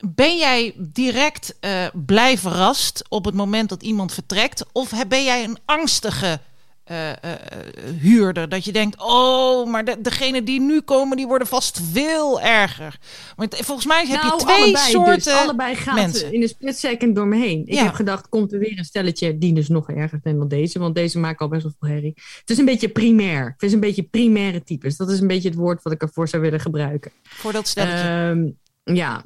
[0.00, 4.64] ben jij direct eh, blij verrast op het moment dat iemand vertrekt?
[4.72, 6.38] Of ben jij een angstige
[6.84, 7.16] eh, eh,
[8.00, 8.48] huurder?
[8.48, 12.98] Dat je denkt, oh, maar de, degene die nu komen, die worden vast veel erger.
[13.36, 15.32] Want volgens mij heb je Nou, twee allebei soorten dus.
[15.32, 16.32] Allebei gaat mensen.
[16.32, 17.62] in een split second door me heen.
[17.66, 17.84] Ik Ja.
[17.84, 20.78] heb gedacht, komt er weer een stelletje die dus nog erger zijn dan deze.
[20.78, 22.12] Want deze maken al best wel veel herrie.
[22.40, 23.44] Het is een beetje primair.
[23.52, 24.96] Het is een beetje primaire types.
[24.96, 27.12] Dat is een beetje het woord wat ik ervoor zou willen gebruiken.
[27.22, 28.08] voor dat stelletje.
[28.84, 29.24] Ehm, ja.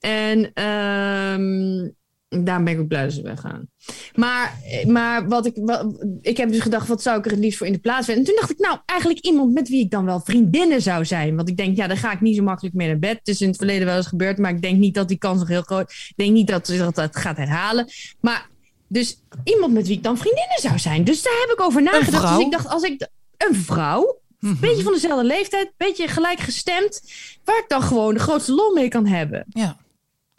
[0.00, 1.88] En ehm
[2.28, 3.68] daarom ben ik ook blij dat ze weggaan.
[4.14, 7.58] Maar, maar wat ik, wat, ik heb dus gedacht, wat zou ik er het liefst
[7.58, 8.22] voor in de plaats willen?
[8.22, 11.36] En toen dacht ik, nou, eigenlijk iemand met wie ik dan wel vriendinnen zou zijn.
[11.36, 13.18] Want ik denk, ja, daar ga ik niet zo makkelijk mee naar bed.
[13.18, 15.38] Het is in het verleden wel eens gebeurd, maar ik denk niet dat die kans
[15.38, 17.88] nog heel groot Ik denk niet dat dat, dat gaat herhalen.
[18.20, 18.48] Maar
[18.88, 21.04] dus iemand met wie ik dan vriendinnen zou zijn.
[21.04, 22.36] Dus daar heb ik over nagedacht.
[22.36, 26.38] Dus ik dacht, als ik een vrouw, een beetje van dezelfde leeftijd, een beetje gelijk
[26.38, 27.02] gestemd,
[27.44, 29.44] waar ik dan gewoon de grootste lol mee kan hebben.
[29.48, 29.76] ja,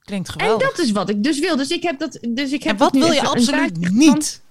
[0.08, 0.70] klinkt En geweldig.
[0.70, 1.56] dat is wat ik dus wil.
[1.58, 2.20] Dus ik heb dat.
[2.30, 4.42] Dus ik heb en wat wil je absoluut van- niet?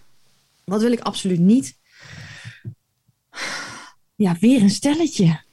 [0.65, 1.75] Wat wil ik absoluut niet?
[4.15, 5.45] Ja, weer een stelletje.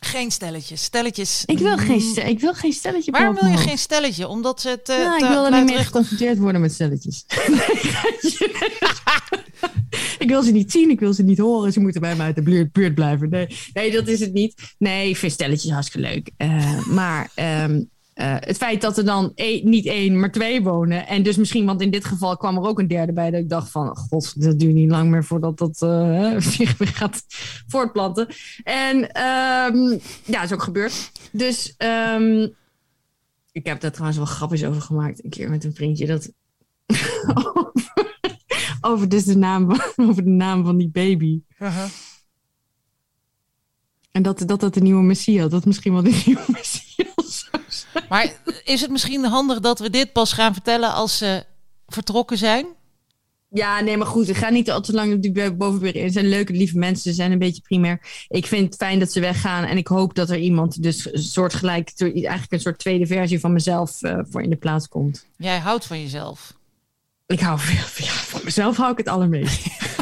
[0.00, 0.82] Geen stelletjes.
[0.82, 1.42] Stelletjes.
[1.46, 3.10] Ik wil geen, stel- ik wil geen stelletje.
[3.10, 4.28] Waarom wil je geen stelletje?
[4.28, 4.88] Omdat ze het.
[4.88, 4.96] eh.
[4.96, 7.24] Nou, ik wil er niet meer geconfronteerd worden met stelletjes.
[10.18, 11.72] ik wil ze niet zien, ik wil ze niet horen.
[11.72, 13.28] Ze moeten bij mij uit de buurt, buurt blijven.
[13.30, 14.74] Nee, nee, dat is het niet.
[14.78, 16.30] Nee, ik vind stelletjes hartstikke leuk.
[16.36, 17.82] Eh, maar ehm,
[18.20, 21.06] eh, het feit dat er dan één- niet één, maar twee wonen.
[21.06, 23.30] En dus misschien, want in dit geval kwam er ook een derde bij.
[23.30, 26.88] Dat ik dacht van, god, dat duurt niet lang meer voordat dat eh, zich weer
[26.88, 27.24] gaat
[27.66, 28.26] voortplanten.
[28.62, 31.12] En ehm, ja, is ook gebeurd.
[31.32, 32.48] Dus ehm,
[33.52, 35.24] ik heb daar trouwens wel grapjes over gemaakt.
[35.24, 36.06] Een keer met een vriendje.
[36.06, 36.32] Dat
[37.34, 37.72] over,
[38.80, 41.40] over dus de naam, van- over de naam van die baby.
[44.10, 46.69] En dat dat, dat de nieuwe Messias, dat misschien wel de nieuwe zijn.
[48.08, 48.32] Maar
[48.64, 51.44] is het misschien handig dat we dit pas gaan vertellen als ze
[51.86, 52.66] vertrokken zijn?
[53.52, 54.28] Ja, nee, maar goed.
[54.28, 56.06] Ik ga niet al te lang op die bovenburen in.
[56.06, 57.10] Ze zijn leuke, lieve mensen.
[57.10, 58.26] Ze zijn een beetje primair.
[58.28, 59.64] Ik vind het fijn dat ze weggaan.
[59.64, 63.52] En ik hoop dat er iemand, dus een soortgelijk, eigenlijk een soort tweede versie van
[63.52, 65.26] mezelf eh, voor in de plaats komt.
[65.36, 66.58] Jij houdt van jezelf.
[67.26, 69.66] Ik hou van, ja, van mezelf hou ik het allermeest.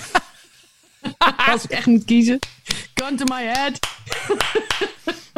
[1.53, 2.39] Als ik echt moet kiezen.
[2.95, 3.79] Gun to my head.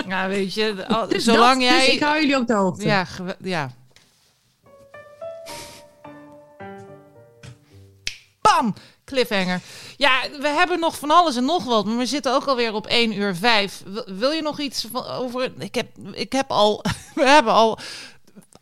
[0.09, 1.85] Ja, weet je, al- Dus zolang dat, jij.
[1.85, 2.85] Dus ik hou jullie op de hoogte.
[2.85, 3.07] ja,
[3.43, 3.71] ja.
[8.41, 8.75] Bam!
[9.05, 9.61] Cliffhanger.
[9.97, 12.87] Ja, we hebben nog van alles en nog wat, maar we zitten ook alweer op
[12.87, 13.83] 1 uur 5.
[14.07, 15.53] Wil je nog iets van over.
[15.59, 16.85] Ik heb, ik heb al.
[17.15, 17.79] We hebben al.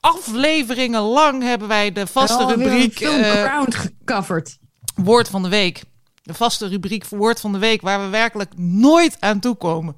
[0.00, 2.96] Afleveringen lang hebben wij de vaste rubriek.
[2.96, 4.58] ground gecoverd.
[4.94, 5.82] Woord van de week.
[6.28, 9.96] De vaste rubriek voor Woord van de week, waar we werkelijk nooit aan toe komen.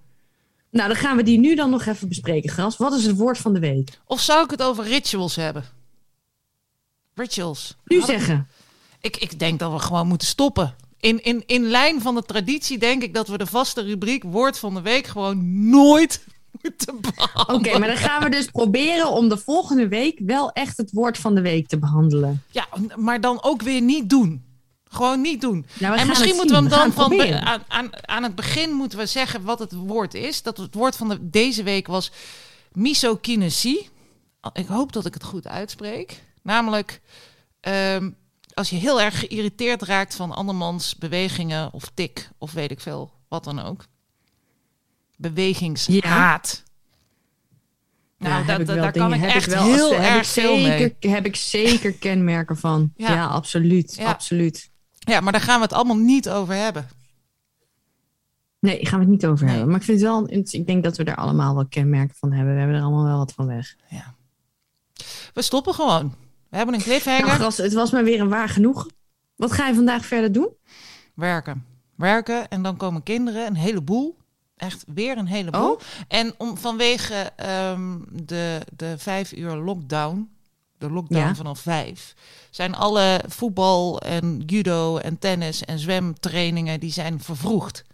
[0.70, 2.76] Nou, dan gaan we die nu dan nog even bespreken, Gras.
[2.76, 3.98] Wat is het woord van de week?
[4.06, 5.64] Of zou ik het over rituals hebben?
[7.14, 7.76] Rituals.
[7.84, 8.48] Nu Hadden- zeggen.
[9.00, 10.74] Ik, ik denk dat we gewoon moeten stoppen.
[11.00, 14.58] In, in, in lijn van de traditie denk ik dat we de vaste rubriek Woord
[14.58, 16.24] van de Week gewoon nooit
[16.62, 17.54] moeten behandelen.
[17.60, 21.18] Oké, maar dan gaan we dus proberen om de volgende week wel echt het woord
[21.18, 22.42] van de week te behandelen.
[22.50, 22.66] Ja,
[22.96, 24.48] maar dan ook weer niet doen.
[24.92, 25.66] Gewoon niet doen.
[25.78, 28.98] Nou, en misschien moeten we hem dan van be- aan, aan, aan het begin moeten
[28.98, 30.42] we zeggen wat het woord is.
[30.42, 32.10] Dat het woord van de, deze week was
[32.72, 33.88] misokinesie.
[34.52, 36.22] Ik hoop dat ik het goed uitspreek.
[36.42, 37.00] Namelijk,
[37.60, 38.10] ehm,
[38.54, 43.12] als je heel erg geïrriteerd raakt van andermans bewegingen of tik of weet ik veel,
[43.28, 43.84] wat dan ook.
[45.16, 46.62] bewegingshaat.
[48.18, 50.78] Nou, Ja, dat, daar kan ik heb echt wel- heel erg veel mee.
[50.78, 52.92] zeker, Heb ik zeker kenmerken van.
[52.96, 53.12] Ja.
[53.12, 53.94] Ja, absoluut.
[53.98, 54.04] Ja.
[54.04, 54.70] absoluut.
[55.00, 56.88] Ja, maar daar gaan we het allemaal niet over hebben.
[58.58, 59.54] Nee, gaan we het niet over Nee.
[59.54, 59.70] hebben.
[59.70, 62.52] Maar ik vind wel, ik denk dat we er allemaal wel kenmerken van hebben.
[62.52, 63.76] We hebben er allemaal wel wat van weg.
[63.88, 64.14] Ja.
[65.34, 66.14] We stoppen gewoon.
[66.48, 67.38] We hebben een cliffhanger.
[67.38, 68.88] Nou, het was maar weer een waar genoeg.
[69.36, 70.48] Wat ga je vandaag verder doen?
[71.14, 71.64] Werken.
[71.96, 74.18] Werken en dan komen kinderen, een heleboel.
[74.56, 75.72] Echt weer een heleboel.
[75.72, 75.80] Oh.
[76.08, 80.30] En om, vanwege ehm, de, de vijf uur lockdown,
[80.80, 81.34] de lockdown Ja.
[81.34, 82.14] vanaf vijf,
[82.50, 87.84] zijn alle voetbal en judo en tennis en zwemtrainingen die zijn vervroegd.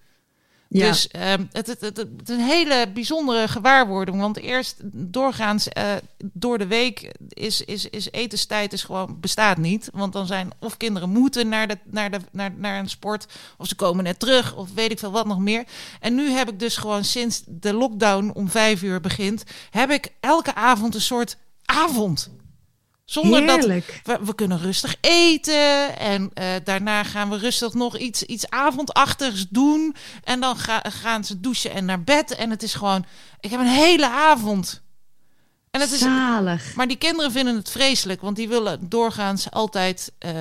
[0.68, 4.20] Ja, Dus ehm, het, het, het, het is een hele bijzondere gewaarwording.
[4.20, 5.92] Want eerst doorgaans eh,
[6.32, 9.88] door de week is, is, is etenstijd is gewoon, bestaat niet.
[9.92, 13.26] Want dan zijn of kinderen moeten naar, de, naar, de, naar, naar een sport.
[13.58, 14.54] Of ze komen net terug.
[14.56, 15.64] Of weet ik veel wat nog meer.
[16.00, 19.44] En nu heb ik dus gewoon sinds de lockdown om vijf uur begint.
[19.70, 22.30] Heb ik elke avond een soort avond.
[23.06, 25.98] Zonder dat we, we kunnen rustig eten.
[25.98, 29.94] En eh, daarna gaan we rustig nog iets, iets avondachtigs doen.
[30.24, 32.34] En dan ga, gaan ze douchen en naar bed.
[32.34, 33.04] En het is gewoon.
[33.40, 34.82] Ik heb een hele avond.
[35.70, 36.74] En het is, Zalig.
[36.74, 38.20] maar die kinderen vinden het vreselijk.
[38.20, 40.40] Want die willen doorgaans altijd eh,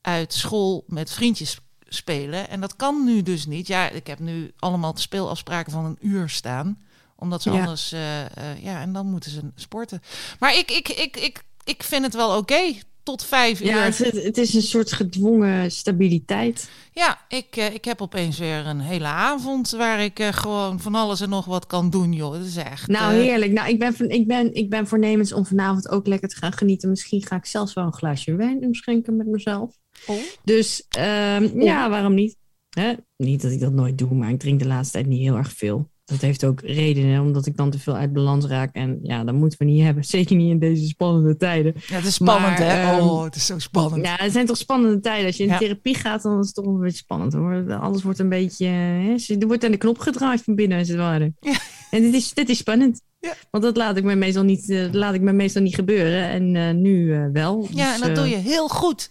[0.00, 1.58] uit school met vriendjes
[1.88, 2.48] spelen.
[2.48, 3.66] En dat kan nu dus niet.
[3.66, 6.82] Ja, ik heb nu allemaal speelafspraken van een uur staan.
[7.16, 7.58] Omdat ze Ja.
[7.58, 7.92] anders.
[7.92, 10.02] eh, ja, en dan moeten ze sporten.
[10.38, 12.74] Maar ik, ik, ik, ik, ik vind het wel oké.
[13.02, 13.66] Tot vijf uur.
[13.66, 16.70] Ja, het, het is een soort gedwongen stabiliteit.
[16.92, 20.94] Ja, ik, eh, ik heb opeens weer een hele avond waar ik eh, gewoon van
[20.94, 22.32] alles en nog wat kan doen, joh.
[22.32, 22.88] Dat is echt.
[22.88, 23.52] Nou, eh, heerlijk.
[23.52, 26.52] Nou, ik ben, van, ik, ben, ik ben voornemens om vanavond ook lekker te gaan
[26.52, 26.88] genieten.
[26.88, 29.76] Misschien ga ik zelfs wel een glaasje wijn inschenken met mezelf.
[30.06, 30.16] oh.
[30.44, 32.36] Dus ehm, ja, waarom niet?
[32.70, 32.92] Hè?
[33.16, 35.52] Niet dat ik dat nooit doe, maar ik drink de laatste tijd niet heel erg
[35.52, 35.90] veel.
[36.04, 38.74] Dat heeft ook redenen, omdat ik dan te veel uit balans raak.
[38.74, 40.04] En ja, dat moeten we niet hebben.
[40.16, 41.74] Zeker niet in deze spannende tijden.
[41.86, 42.90] Ja, het is spannend, Maar, hè?
[42.92, 44.04] ehm, oh, het is zo spannend.
[44.06, 45.26] Ja, het zijn toch spannende tijden.
[45.26, 45.58] Als je in Ja.
[45.58, 47.74] therapie gaat, dan is het toch een beetje spannend hoor.
[47.74, 48.66] Alles wordt een beetje.
[48.66, 51.32] Hè, er wordt aan de knop gedraaid van binnen, als het ware.
[51.40, 51.56] Ja.
[51.90, 53.00] En dit is, dit is spannend.
[53.20, 53.34] Ja.
[53.50, 56.28] Want dat laat ik me meestal niet, eh, laat ik me meestal niet gebeuren.
[56.28, 57.68] En eh, nu eh, wel.
[57.70, 59.10] Ja, Dus, en dat doe je heel goed.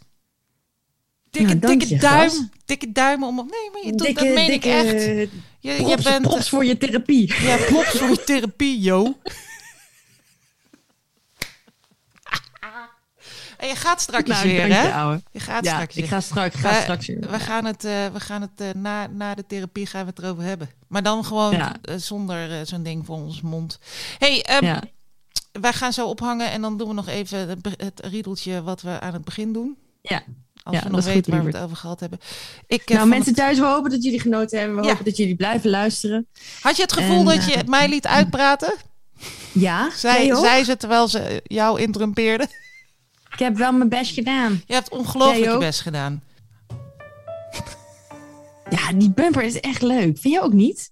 [1.29, 2.29] Dikke, dank dikke je, duim.
[2.29, 2.47] Gras.
[2.65, 3.35] Dikke duim om.
[3.35, 5.29] Nee, maar je doet, Dikke, dat meen dikke, ik echt.
[5.63, 6.21] Je, je props, bent.
[6.27, 7.33] props voor je therapie.
[7.43, 9.17] Ja, props voor je therapie, yo.
[13.57, 15.11] En je gaat straks Nou, weer, hè?
[15.11, 15.21] je.
[15.31, 16.07] Je gaat Ja, straks ik weer.
[16.11, 17.19] ga straks, ga Wij- straks weer.
[17.19, 20.19] We gaan het, eh, we gaan het eh, na, na de therapie gaan we het
[20.19, 20.69] erover hebben.
[20.87, 21.75] Maar dan gewoon Ja.
[21.81, 23.79] eh, zonder zo'n ding voor ons mond.
[24.17, 24.83] hey, ehm, Ja.
[25.51, 28.99] wij gaan zo ophangen en dan doen we nog even het, het riedeltje wat we
[28.99, 29.77] aan het begin doen.
[30.01, 30.23] Ja.
[30.63, 32.19] Als Ja, we nog weten waar we het over gehad hebben.
[32.67, 34.75] Ik, eh, Nou, mensen thuis, we hopen dat jullie genoten hebben.
[34.77, 34.89] We Ja.
[34.89, 36.27] hopen dat jullie blijven luisteren.
[36.33, 38.73] het- had je het gevoel En, dat je eh, mij liet uitpraten?
[39.51, 42.47] Ja, Zij, ze terwijl ze jou interrumpeerde.
[43.33, 44.61] Ik heb wel mijn best gedaan.
[44.65, 46.23] Je hebt ongelooflijk je best gedaan.
[48.69, 50.17] Ja, die bumper is echt leuk.
[50.17, 50.91] Vind je ook niet?